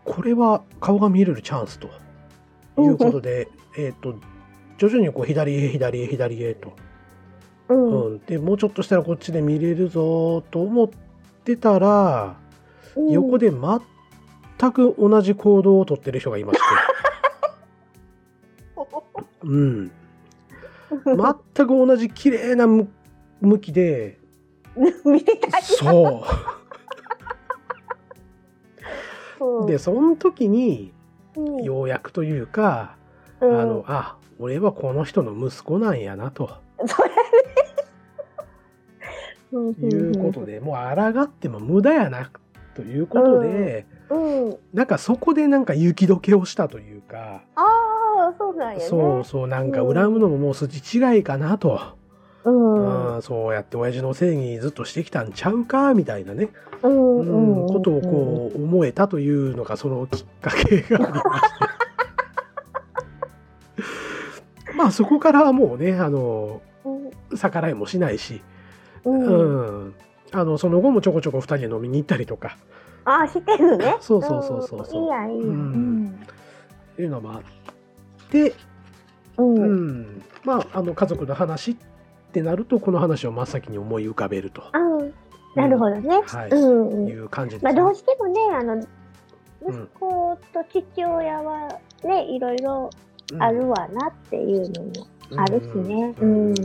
[0.10, 1.88] これは顔が見れるチャンスと
[2.82, 3.48] いうことで、
[3.78, 4.16] えっと、
[4.80, 6.74] 徐々にこう左へ左へ左へと。
[7.70, 8.06] うん。
[8.06, 8.20] うん。
[8.26, 10.90] で、もうちょっとしたらこっちで見れるぞと思っ
[11.46, 12.38] てたら、
[13.12, 16.66] 横で全く同じ行動をとってる人がいまして。
[19.46, 19.92] うん。
[21.56, 22.88] 全く同じ綺麗な向
[23.42, 24.18] 向きで、
[25.06, 25.62] 見てたい。
[25.62, 26.59] そう。
[29.70, 30.94] で、その時に、
[31.36, 32.96] うん、ようやくというか、
[33.40, 36.50] うんあの、あ、俺はこの人の息子なんやな、と。
[39.52, 42.30] いうことで、もう抗っても無駄やな、
[42.76, 44.58] ということで、うん。
[44.74, 48.82] なんかそこでなんか雪解けをしたというか、ああ、そうなんやね。
[48.82, 51.99] そうそう、なんか恨むのももう筋違いかなと。
[52.50, 53.16] うん。
[53.16, 56.50] うん、そうやって親父の正義ずっとしてきたんちゃうかみたいなね、
[56.84, 57.20] うん。
[57.20, 57.68] うんうん。
[57.68, 61.24] ことをこう思えたというのがそのきっかけがありまし
[64.68, 67.38] て まあそこからはもうねあのうん。
[67.38, 68.42] 逆らいもしないし、
[69.06, 69.10] う。
[69.12, 69.94] うんん
[70.32, 72.58] あのその後もちょこちょこ2人で飲みに行ったりとか
[73.06, 73.98] ああ、してるね。
[74.02, 75.50] そうそうそうそうそういいやん、いいやん。
[75.50, 76.20] うん。
[77.00, 77.42] いうのもあっ
[78.30, 78.54] て、
[79.38, 79.44] う。
[79.44, 81.76] うんん、まああの家族の話っ
[82.30, 84.80] てなるとこの話を真っ先に思い浮かべるとあ
[85.56, 86.22] なるほどね。
[86.26, 87.08] はいうん。
[87.08, 87.80] いう感じですまあ、ね。
[87.82, 88.88] どうしてもね、あの、うん
[89.62, 91.68] 息子と父親は
[92.06, 92.90] ね、いろいろ
[93.34, 96.16] うんあるわなっていうのもあるしね。
[96.22, 96.56] ううんん。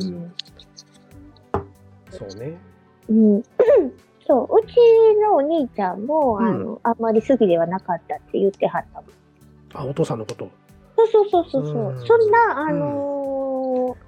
[2.11, 2.57] そうね。
[3.09, 3.43] うん。
[4.27, 4.77] そう、うち
[5.21, 9.11] のお兄ちゃんも、あの、あんまり好きではなかったって言ってはったもん。
[9.75, 10.49] あ、お父さんのこと。
[10.97, 14.04] そうそうそうそうそう、うんそんな、あのー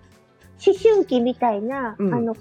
[0.65, 2.37] 思春期みたいな、うんあの、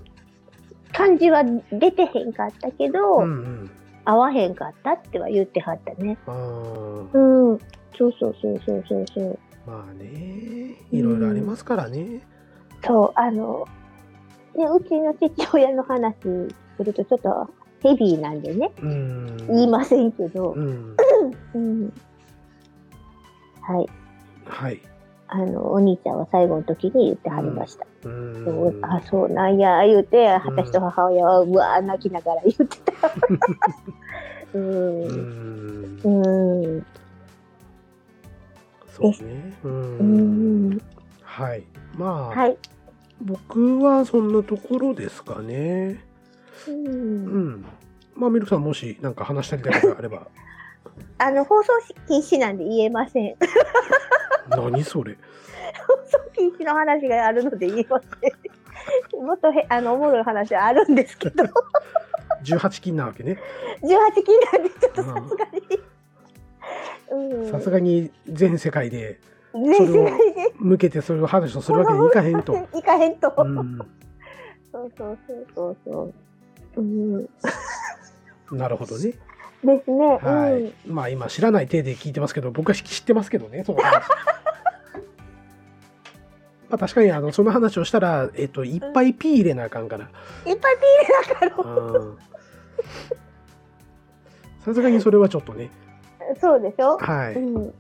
[0.93, 3.72] 感じは出てへんかったけど、うんうん。
[4.05, 6.18] 合わへんかったっては言ってはったね。
[6.28, 7.59] うん。
[7.97, 9.39] そうそうそうそうそうそう。
[9.66, 12.22] まあね、いろいろありますからね。
[12.86, 13.66] そう、あの、
[14.55, 17.49] ね、うちの父親の話するとちょっと
[17.82, 19.38] ヘビーなんでね、うん。
[19.47, 20.95] 言いませんけど、うん。
[21.55, 21.93] うん。
[23.61, 23.89] はい。
[24.45, 24.82] はい。
[25.28, 27.88] あの、お兄ちゃんは最後の時に言ってはりました。
[28.03, 28.09] う。
[28.09, 33.07] んあ、そうなんや、言うて、私と母親は、うわー泣きながら言ってた。
[34.53, 34.57] う。
[34.57, 35.99] うんん。
[36.03, 36.86] うん。
[38.89, 39.53] そうね。
[39.63, 39.67] う。
[39.67, 39.71] う
[40.03, 40.82] んん。
[41.23, 41.63] はい。
[41.97, 42.57] まあ、はい。
[43.21, 46.01] 僕はそんなところですかね。
[46.67, 46.71] う。
[46.71, 47.65] うんん。
[48.15, 50.28] まあ、ミルクさんもし何か話したりたいことがあれば。
[51.18, 51.72] あの、放送
[52.07, 53.36] 禁止なんで言えません。
[54.49, 55.18] 何それ。
[55.88, 58.32] 放送禁止の話があるので言えません。
[59.26, 61.43] もっとへ、あの、おもろい話はあるんですけど、
[62.43, 63.39] 18金なわけね。
[63.82, 65.82] 18禁なんでちょっとさすがに。
[67.11, 67.51] うん。
[67.51, 69.20] さすがに全世界で
[69.53, 70.53] 全世界で。
[70.57, 72.68] 向けてそれを話をするわけにいかへんと。
[72.74, 73.34] いかへんと。
[73.38, 73.80] うん。
[74.72, 76.13] そうそうそうそうそ
[76.78, 76.82] う。
[76.82, 77.30] うん。
[78.51, 79.13] なるほどね。
[79.66, 80.18] ですね。
[80.22, 80.74] はい。
[80.88, 83.91] まあ今知らない体で聞いてますけど、僕は知ってますけどね、その話。
[86.70, 90.09] まあ確かにあのその話をしたら、えっと、いっぱいピー入れなあかんから。
[90.45, 90.51] うん。
[90.51, 90.86] いっぱいピー
[91.39, 91.99] 入れながら。
[91.99, 92.18] うん
[94.66, 95.70] さすがにそれはちょっとね。
[96.41, 96.97] そうでしょ？
[96.97, 97.36] はい。
[97.36, 97.66] うん。
[97.66, 97.72] は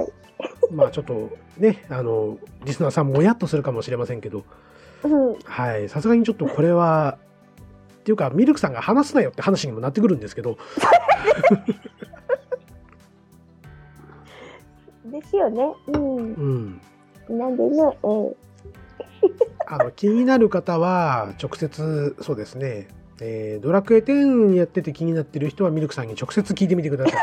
[0.00, 0.12] い。
[0.72, 4.44] まあちょっとね、あの、リスナーさんもおやっとするかもしれませんけど、
[5.02, 5.36] うん。
[5.44, 5.88] はい。
[5.88, 7.18] さすがにちょっとこれは、
[8.02, 10.58] っていうか、ミルクさんが話すなよって話にもなってくるんですけど、
[15.04, 15.72] ですよね。
[15.86, 16.16] うん。
[17.28, 17.38] うん。
[17.38, 18.34] なんでね、えー
[19.68, 22.88] あの、気になる方は、直接、そうですね、
[23.20, 27.14] えードラクエ10やってて気になってる人はミルクさんに直接聞いてみてください。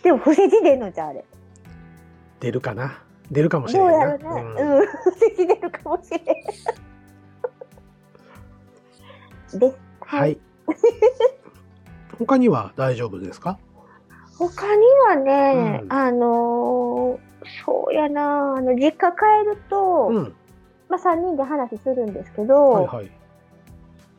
[0.02, 1.24] でも、伏せ字出んのじゃんあれ。
[2.40, 3.02] 出るかな？
[3.30, 4.14] 出るかもしれないな。
[4.14, 4.24] うね。
[4.24, 4.86] うんうん。
[4.86, 6.22] 伏せ字出るかもしれん。
[9.54, 9.78] です。
[10.00, 10.38] はい。
[12.18, 13.58] 他には大丈夫ですか？
[14.38, 17.26] 他にはね、うんあのー
[17.64, 20.34] そうやなあの実家帰ると、うん。
[20.88, 23.10] まあ、3人で話するんですけど、はいはい。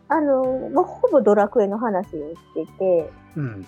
[0.07, 3.61] あのーまあ、ほぼドラクエの話をしててうん。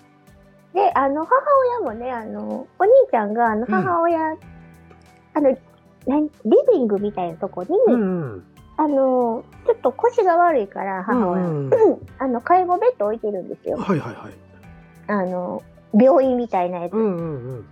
[0.74, 1.36] であの母
[1.82, 4.38] 親もねあのお兄ちゃんがあの母親、
[5.34, 5.58] あのリ
[6.72, 8.44] ビングみたいなとこに、うんうん。
[8.80, 11.72] あのちょっと腰が悪いから母親、うんうん
[12.18, 14.34] あの介護ベッド置いてるんですよはいはいはい。
[15.08, 15.62] あの
[15.94, 17.66] 病院みたいなやつ、うんうんうん。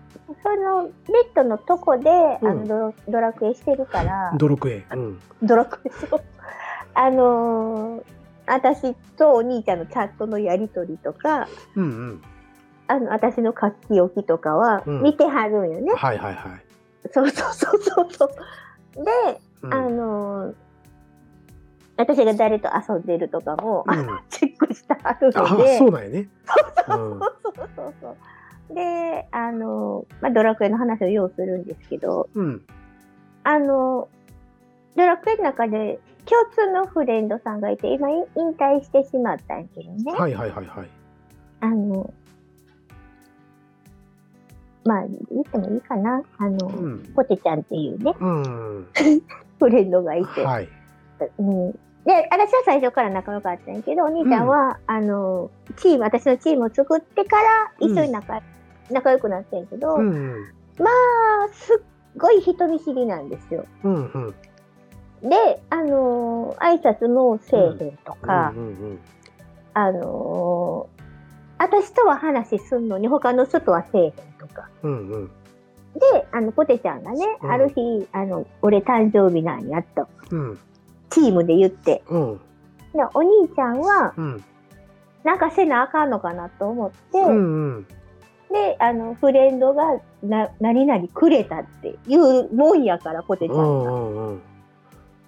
[0.44, 0.92] そのベッ
[1.34, 2.10] ドのとこで、
[2.42, 4.86] うんあのドラドラクエしてるから、ドロクエ。
[4.92, 5.20] うん。
[5.44, 6.22] ドラクエそう
[6.94, 8.04] あのー
[8.50, 12.22] 私とお兄ちゃんのチャットのやりとりとか、うんうん。
[12.88, 15.94] あの私の書き置きとかはうん見てはるんよね。
[15.96, 16.62] はいはいはい。
[17.14, 19.06] そうそうそうそうそう。
[19.06, 19.12] で、
[19.62, 20.56] うんあのー
[21.98, 26.30] 私が誰と遊んでるとかも、うんチェックしてはるあので、そうなんやね。
[26.90, 28.10] うんそうそうそうそ
[28.72, 28.76] う。
[28.76, 32.62] で、あのーまあ、ドラクエの話をようするんですけど、うん。
[33.44, 34.10] あの、
[34.96, 40.14] ドラクエの中で共通のフレンドさんがいて、今引引退してしまったんやけどね。
[40.14, 40.90] はいはいはいはい。
[41.62, 42.14] あの、
[44.84, 46.22] まあ、言ってもいいかな。
[46.38, 47.00] あの、うん。
[47.16, 48.88] ポテちゃんっていうね、うん。
[49.60, 50.44] フレンドがいて。
[50.44, 50.70] はい。
[51.40, 58.42] うん、で、私は最初から仲良かったんやけど、お兄ちゃんは、あの、チーム、私のチームを作ってから一緒に仲,、
[58.90, 60.38] 仲良くなってんやけど、うんまうん。
[60.38, 61.84] あ、すっ
[62.16, 63.66] ごい人見知りなんですよ。
[63.84, 65.30] うんうん。
[65.30, 69.00] で、あのー挨拶もせえへんとか、うんうん
[69.74, 71.04] あのー
[71.60, 74.70] 私とは話すんのに他の人とはせえへんとか。
[74.84, 75.28] うんうん。
[75.28, 80.60] で、あの、ポテちゃんがね、うんある日、あの、俺誕生日なんやと、うん
[81.10, 82.04] チームで言って。
[82.10, 82.42] うん
[82.94, 84.44] で、お兄ちゃんは、うん
[85.24, 87.88] なんかせなあかんのかなと思って、うんうん。
[88.50, 93.92] で、あの、フレンドが、な、何々くれたっていうもんやから、ポテちゃうんんが。
[93.92, 94.42] んうん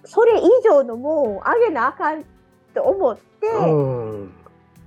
[0.06, 2.24] それ以上のもんをあげなあかん
[2.74, 4.32] と思って、うん。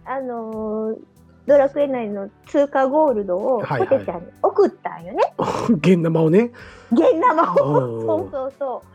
[0.06, 0.98] あのー
[1.46, 5.34] ドラクエ内の通貨ゴールドをはいはいポテちゃんに送ったんよね。
[5.78, 6.52] 現生をね。
[6.92, 7.98] 現生を。
[8.00, 8.93] うんそうそうそう。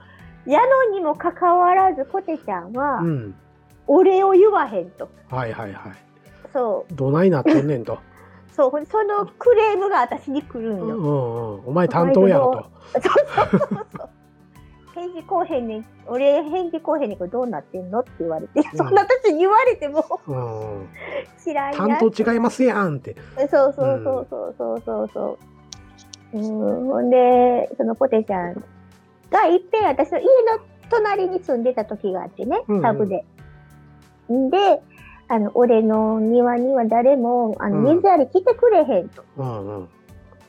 [0.49, 3.35] やのにもかかわらずポテちゃんはうん。
[3.87, 5.09] お礼を言わへんと。
[5.31, 5.93] はいはいはい。
[6.53, 6.95] そう。
[6.95, 7.99] どないなってんねんと。
[8.55, 8.87] そう。
[8.87, 10.97] そのクレームが私に来るうんんよ。
[10.97, 11.01] う
[11.67, 11.69] ん。
[11.69, 14.09] お前担当やろそうそうそうそう。
[14.95, 15.85] 返事こうへんねん。
[16.07, 20.21] 俺返事こうへんねんこれどうなってんのって言われて、そんな私に言われてもと。
[20.27, 20.89] うん。
[21.43, 23.17] 知らんや担当違いますやんって。
[23.51, 25.39] そうそうそうそうそうそうそ
[26.35, 26.39] う。
[26.39, 28.65] うん、ほんで、そのポテちゃん
[29.31, 30.29] がいっぺん私の家の
[30.91, 33.25] 隣に住んでた時があってねうんうん、サブで。
[34.33, 34.83] んで、
[35.29, 39.25] あの、俺の庭には誰も、あの、うん水やり来てくれへんと。
[39.37, 39.89] うんうん。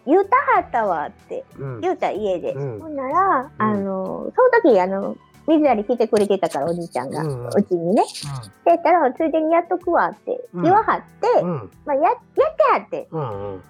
[0.05, 1.81] 言うたはったわってうん。
[1.81, 2.53] 言うた家で。
[2.53, 5.17] うんほんなら、あの、その時、あの、
[5.47, 8.03] 水やり来てくれてたから、お兄ちゃんが、うんうんうちにね。
[8.03, 8.11] って
[8.67, 13.07] 言ったら、ついでにやっとくわって言わはって、うんまあ、や、やってはって。
[13.11, 13.61] うんうん。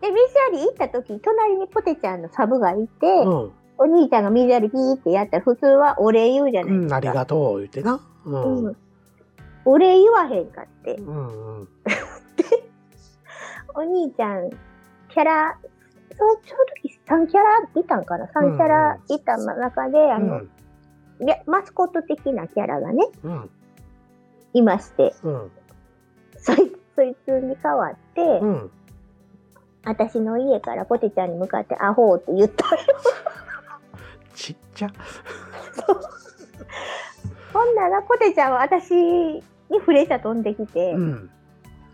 [0.00, 3.52] で、水やり行った時、隣にポテちゃんのサブがいて、うん。
[3.78, 6.80] お兄ちゃんが水やりピーってやったら、普通はお礼言うじゃないうん。
[6.82, 6.96] ですか。
[6.96, 8.00] ありがとう言ってな。
[8.24, 8.64] うん。
[8.66, 8.76] うん
[9.66, 10.94] お礼言わへんかって。
[10.96, 11.68] うんうん。
[13.74, 15.58] お兄ちゃん、キャラ、
[16.16, 20.46] そのちょうど時3キャラいたんかな ?3 キャラいた中で、あの、い
[21.26, 23.50] やマスコット的なキャラがね、うん。
[24.52, 25.50] いまして、うん。
[26.36, 28.70] そいそいつに代わって、うん。
[29.84, 32.82] 私の家からポテちゃんに向かってアホーって言ったよ。
[34.34, 34.92] ちっちゃ。
[37.52, 39.42] ほんなら、ポテちゃんは私に
[39.84, 41.30] フレーシャ飛んできて、うん。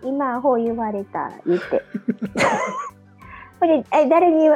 [0.02, 1.82] 今アホ言われた、言って。
[3.60, 4.48] これ、え、誰に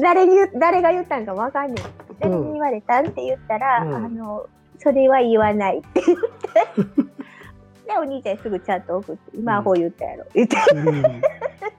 [0.00, 1.84] 誰に誰が言ったんかわかんない。
[2.18, 4.46] 誰に言われたんって言ったら、うんあの、
[4.78, 7.02] それは言わないって言って。
[7.92, 10.24] で、お兄ちゃんにすぐちゃんと送って、今アホ言ったやろ。
[10.32, 11.02] 言って、うん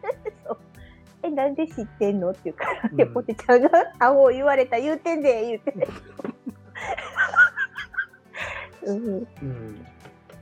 [1.28, 2.32] え、なんで知ってんの？
[2.32, 3.70] って言うから、うんポテちゃんが
[4.00, 5.74] アホ言われた言うてんで、言うて。
[8.88, 9.10] うん、う
[9.46, 9.86] ん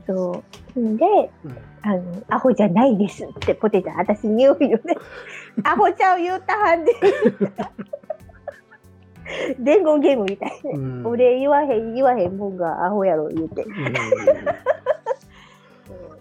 [0.07, 0.43] そ
[0.75, 0.79] う。
[0.79, 1.05] んで、
[1.43, 4.95] うんあの、アホじゃないですってポテちゃん、私に言うよね。
[5.63, 6.93] アホちゃん言うたはんで。
[9.59, 10.71] 伝言ゲームみたいな。
[10.71, 13.65] うん俺言わへん言わへんもんがアホやろ言うて。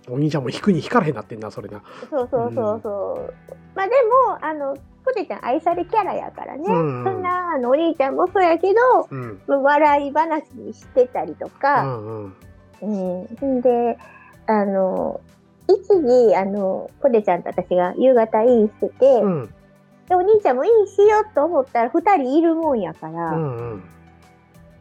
[0.09, 1.83] うんお兄ちゃんも引くに引かれへんなってんなそれな。
[2.11, 3.35] そうそうそうそう。
[3.75, 3.93] まあで
[4.29, 6.65] も、あの、ポテちゃん愛されキャラやからね。
[6.67, 8.81] うんそんな、あの、お兄ちゃんもそうやけど、
[9.11, 12.35] うん笑い話にしてたりとうか、んうん
[12.83, 13.59] うん。
[13.59, 13.99] んで、
[14.47, 15.21] あの、
[15.69, 19.55] 一時、あの、ポテちゃんと私が夕方インしてて、うん
[20.09, 23.85] でお兄ちゃんもインしようと思ったら二人いるもんやから、うんうん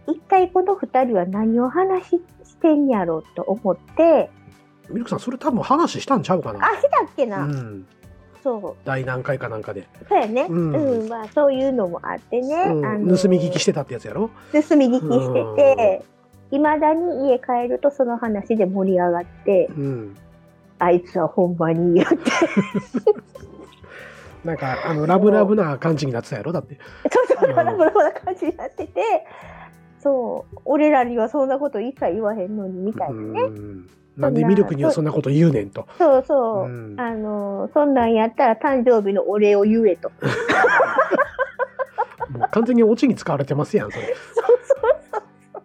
[0.06, 4.30] 一体この二人は何を話ししてんやろうと思って、
[4.90, 6.60] ミルクさんそれ多分話したんちゃうかな？
[6.66, 7.86] あ、したっけな、うん
[8.44, 8.86] そう。
[8.86, 10.48] 第何回かなんかで、そうやね。
[10.50, 12.56] ううんん、まあそういうのもあってね。
[12.68, 14.30] うんあの盗み聞きしてたってやつやろ？
[14.52, 16.04] 盗み聞きしてて、
[16.52, 20.18] いまだに家帰るとその話で盛り上がって、うん。
[20.80, 22.18] あいつはほんまに言って。
[24.44, 26.52] なんかあのラブラブな感じになってたやろ？
[26.52, 26.78] だって。
[27.10, 29.26] そうそう、うんラブラブな感じになってて、
[30.02, 33.50] そう、俺らにはそんなこと一切言わへんのにみたいなね。
[34.18, 35.88] うんなんでミルクにはそんなこと言うねんと。
[35.98, 40.12] そうそう、うんあの、そんなんやったら誕生日のお礼を言えと。
[42.30, 44.06] もう完全にオチに使われてますやんそれ。
[44.06, 45.64] そうそうそうそう。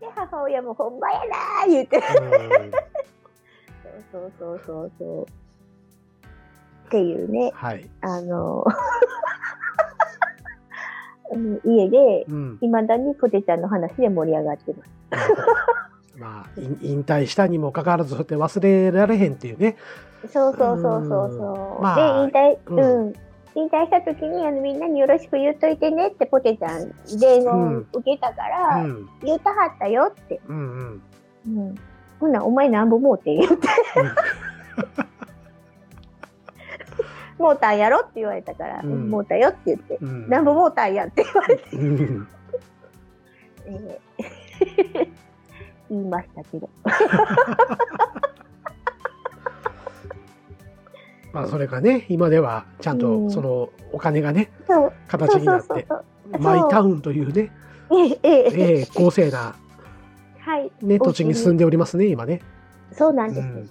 [0.00, 2.00] で、母親もほんまやなー言って。
[4.10, 5.24] そうそうそうそう。
[5.24, 5.26] っ
[6.90, 7.88] ていうね、はい。
[8.00, 8.64] あの、
[11.32, 12.58] うん家で、うん。
[12.60, 14.90] いまだにポテちゃんの話で盛り上がってます。
[16.16, 19.76] まあ引引退したにもかかわらずそうやって忘れられへんっていうね。
[20.32, 21.82] そうそうそうそうそう。
[21.82, 23.12] まあで、引退、うんうん。
[23.56, 26.88] 引退した時にあのみんなによろしく言っといてねってポテちゃん
[27.20, 30.40] 伝言受けたかうら、ん言うたはったよって。
[30.48, 31.02] うんうん。
[31.46, 31.74] うん。
[32.20, 33.68] ほな、お前なんぼもうて言って。
[37.38, 39.98] もうたんやろって言われたから、うんもうたよって言って。
[40.00, 42.28] うんなんぼもうたんやって言われて、うん
[43.66, 45.08] えー
[45.90, 46.68] 言いましたけど。
[51.32, 55.86] まあそれがね今ではちゃんうんとそのお金がねそう、形になって
[56.38, 57.50] マイタウンというね、
[57.90, 59.56] ええええええ公正な、
[60.38, 60.70] はい。
[60.80, 62.40] ね、土地に住んでおりますね今ね。
[62.92, 63.40] そうなんです。
[63.40, 63.68] うん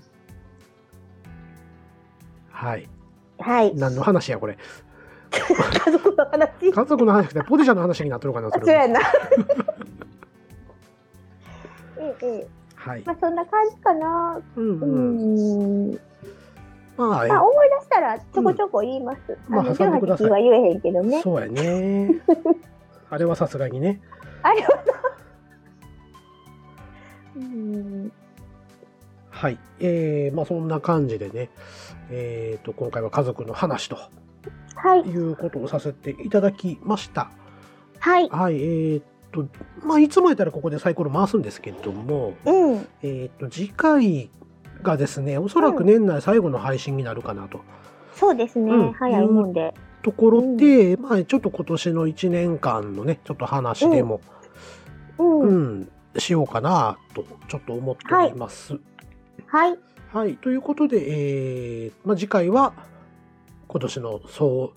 [2.51, 2.87] はい
[3.39, 3.75] はい。
[3.75, 4.57] 何の話やこれ
[5.31, 6.71] 家族の話。
[6.71, 8.99] 家族の話でポテちゃんの話になってるのかなそれそうやな。
[12.75, 14.41] はいまあそんな感じかな。
[14.55, 15.99] うんううんん。
[16.97, 19.37] まあまあ思い出したらちょこちょこ言います。
[19.47, 21.21] まああの挟んでください18は言えへんけどね。
[21.21, 22.09] そうやね
[23.09, 24.01] あれはさすがにね
[24.41, 24.93] あれはな。
[27.37, 28.11] うん。
[29.29, 31.49] はいえー、まあそんな感じでね
[32.11, 33.97] えー、と今回は家族の話と
[34.75, 35.01] はい。
[35.01, 37.31] いうことをさせていただきました
[37.99, 38.29] はい。
[38.29, 39.01] はいえー、
[39.33, 39.47] と
[39.81, 42.87] まあいつもやったらここでサイコロ回すんですけどもうん。
[43.01, 44.29] えー、と次回
[44.81, 47.61] がですねおそらく年内最後の配信になるかなと、
[48.15, 48.71] そうですね。
[48.71, 49.73] うん早いもんで。
[50.03, 54.21] ところで、まあちょっと今年の1年間のねちょっと話でも、
[55.17, 55.39] うん。
[55.39, 58.77] うんしようかなとちょっと思っております。
[59.47, 59.77] はい。
[60.11, 62.73] はい、ということで、えーまあ、次回は
[63.67, 64.73] 今年の総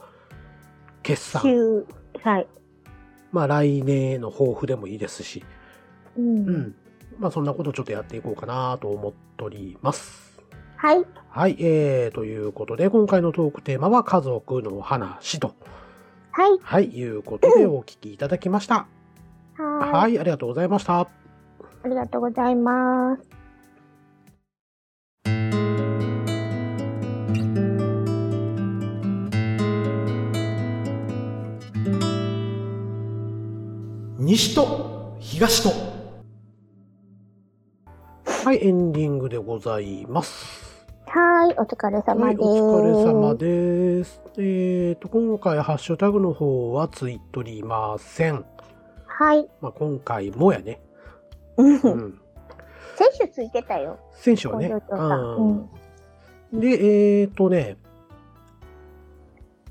[1.03, 1.87] 決算、週。
[2.23, 2.47] はい。
[3.37, 5.45] まあ、来年への抱負でもいいですし、
[6.17, 6.23] う。
[6.23, 6.75] うんん
[7.19, 10.41] まあ、そんなことをちょっとやっていこうかなと思っております。
[10.77, 11.05] はい。
[11.29, 15.55] はい、えー、ということで今回のトークテーマは家族の話と、
[16.31, 16.59] はい。
[16.63, 18.87] はい、いうことでお聞きいただきました。
[19.59, 19.65] は。
[19.65, 21.01] はいい、ありがとうございました。
[21.01, 21.09] あ
[21.85, 23.36] りがとうございます。
[34.37, 35.71] 西と東と。
[38.45, 40.87] はい、エンディングでございます。
[41.07, 41.55] はい。
[41.57, 42.47] お疲れ様はい、です。
[42.47, 44.21] お疲れ様です。
[44.37, 48.45] えっ、と、今回ハッシュタグの方はついとりません。
[49.07, 49.49] はい。
[49.63, 50.83] まあ、今回もやね。
[51.57, 51.89] うんう。
[51.89, 52.21] ん。
[52.97, 53.99] 選手ついてたよ。
[54.13, 54.71] 選手はね。
[54.91, 55.37] うん。
[55.37, 57.79] うんで、えっ、とね、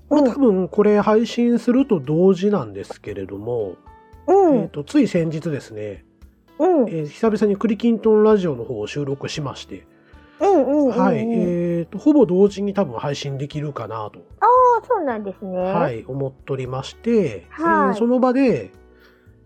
[0.09, 3.75] まあうん多分これ配信すると同時なんですけれども、
[4.27, 4.55] うん。
[4.61, 6.05] えっ、と、つい先日ですね、
[6.59, 6.89] うん。
[6.89, 9.85] えー久々にクリキントンラジオの方を収録しまして、
[10.39, 10.97] うんうん。
[10.97, 11.17] はい。
[11.17, 14.45] えっ、と、ほぼ同時に多分配信できるかなと、あ
[14.81, 15.57] あ、そうなんですね。。
[15.57, 18.71] はいい、思っておりまして、はいえーその場で、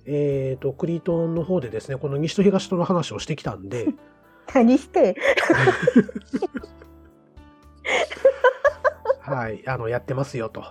[0.05, 3.87] えっ、と、クリトンの方でですね、この西と東との話をしてきたんで、
[4.53, 5.15] 何して。
[9.21, 10.63] はい、あの、やってますよと。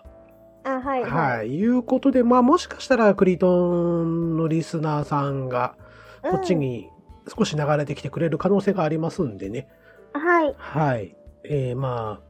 [0.77, 1.49] あ、はい、ははい。
[1.49, 5.75] い、いうことで、まあ、もしかしたらクリトンのリスナーさんが、
[6.23, 6.91] こっちに
[7.37, 9.69] 少し流れてきてくれる可能性がありますんでね。
[10.15, 10.21] うん。
[10.21, 10.55] はい。
[10.57, 11.17] はい。
[11.45, 12.21] えー、ま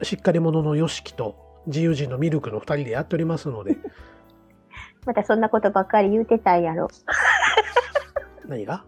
[0.00, 1.36] あ、しっかり者のヨシキと
[1.66, 3.76] 自由人のミルクの二人でやっておりますので、
[5.06, 6.88] またそんなことばっかり言うてたんやろ。
[8.46, 8.84] 何が？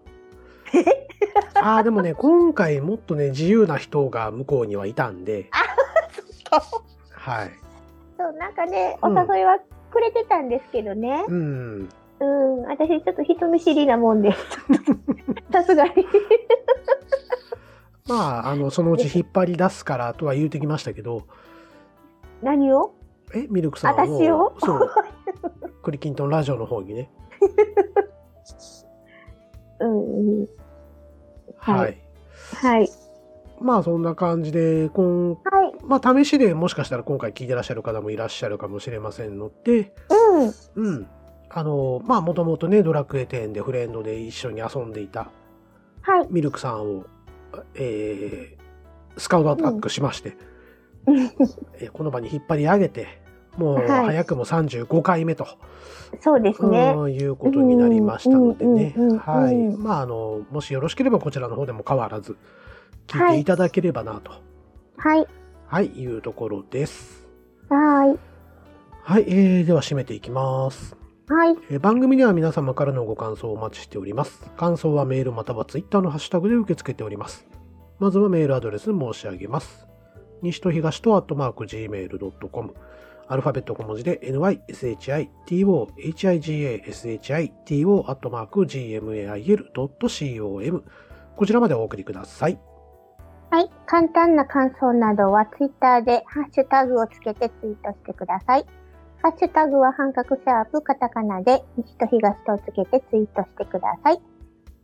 [1.61, 5.51] ああ、でもね、今回もっとね、自由な人が向こうにはいたんで、
[7.11, 7.64] はい。
[8.19, 9.59] そう、なんかね、おうん誘いは
[9.91, 11.25] くれてたんですけどね。
[11.29, 11.89] うん。
[12.21, 14.33] うん、私ちょっと人見知りなもんで。
[15.53, 15.93] さすがに。
[18.09, 21.23] まあ、あの、そのうち引っ張り出すからとは言うてきましたけど、
[22.43, 22.93] 何を？
[23.35, 24.55] え、ミルクさんはもう私を？
[24.59, 24.91] そう、
[25.83, 27.11] クリキントンラジオの方にね、
[29.81, 30.49] うんうん。
[31.57, 31.99] はいはい。
[32.57, 32.89] はい。
[33.61, 35.64] まあ、そんな感じで、今はい。
[35.87, 39.95] まあ、試しでもしかしたら今回聞いてらっしゃる方もいらっしゃるかもしれませんので、
[40.77, 40.87] うん。
[40.87, 41.07] うん。
[41.51, 45.31] あの、まあ、もともとね、ドラクエ10でフレンドで一緒に遊んでいた
[46.03, 46.27] はい。
[46.31, 47.05] ミルクさんを、
[47.75, 50.37] えー、スカウトアタックしまして、
[51.79, 53.23] えーこの場に引っ張り上げて、
[53.57, 55.47] もうはい早くも35回目と、
[56.21, 56.95] そうですね。
[56.97, 59.19] うんいうことになりましたのでねうんうんうんうん。
[59.19, 59.55] はい。
[59.77, 62.37] まあ、あの、もしよろしければこちらの方でも変わらず
[63.07, 64.33] 聞いていただければなと、
[64.97, 65.19] はい。
[65.19, 65.29] はい、
[65.83, 67.27] いうところです。
[67.69, 68.19] はい。
[69.03, 70.97] はい、えー、では締めていきます。
[71.29, 71.57] はい。
[71.71, 74.51] えー番組では皆様からのご感想をお待ちしております。
[74.57, 77.47] 感想はメールまたはツイッターのハッシュタグで受け付けております。
[77.99, 79.87] まずはメールアドレス申し上げます。
[80.43, 82.75] 西と東とアットマーク Gmail.com
[83.27, 85.87] アルファベット小文字で nyshito
[86.27, 90.85] higashito アットマーク gmail.com
[91.37, 92.59] こちらまでお送りください。
[93.55, 93.71] はい。
[93.87, 98.67] 簡単な感想などはツイッターでハッシュタグをつけてツイートしてください。
[99.23, 104.21] ハッシュタグは半角シャープカタカナで西と東とつけてツイートしてください。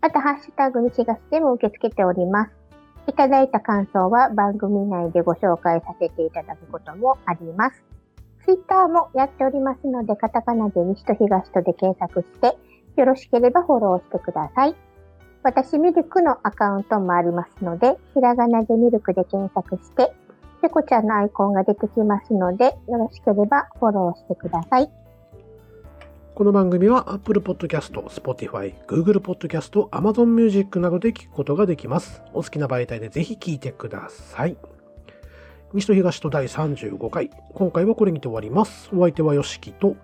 [0.01, 2.53] またハッシュタグ西東でも受け付けております。
[3.09, 7.83] いただいた感想は番組内でご紹介させていただくこともあります。
[8.45, 12.57] ツイッターもやっておりますので、カタカナで西と東とで検索して、
[12.95, 14.77] よろしければフォローしてください。
[15.43, 20.13] 私ミルクのアカウントもありますので、ひらがなでミルクで検索して、
[20.61, 24.91] ペコちゃんのアイコンが出てきますので、よろしければフォローしてください。
[26.35, 32.23] この番組は Apple Podcast、Spotify、Google Podcast、Amazon Music などで聞くことができます。
[32.35, 34.59] お好きな媒体でぜひ聞いてください。
[35.73, 37.31] 西と東と第35回。
[37.55, 38.91] 今回はこれにて終わります。
[38.93, 39.97] お相手はよしきと、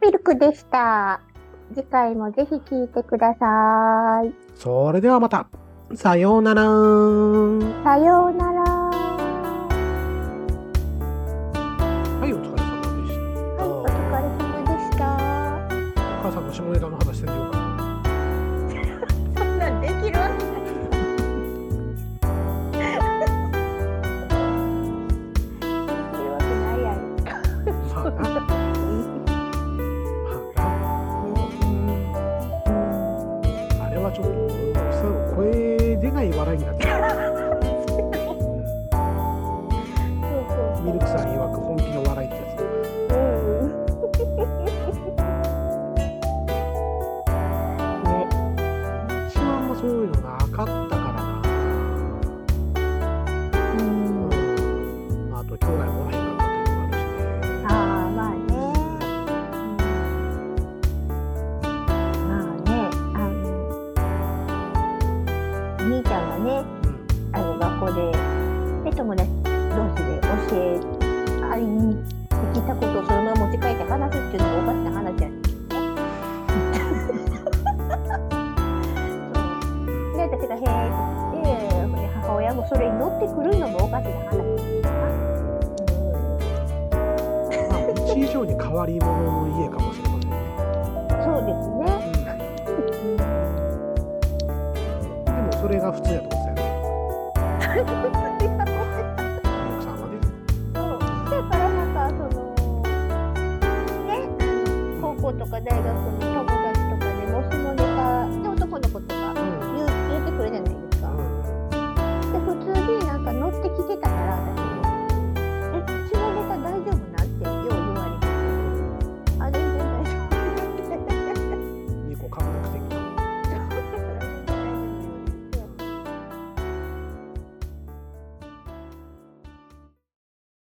[0.00, 1.31] ミルクでした。
[1.74, 4.32] 次回もぜひ聞いてください。
[4.54, 5.46] それではまた。
[5.94, 6.62] さようなら。
[7.84, 8.71] さようなら。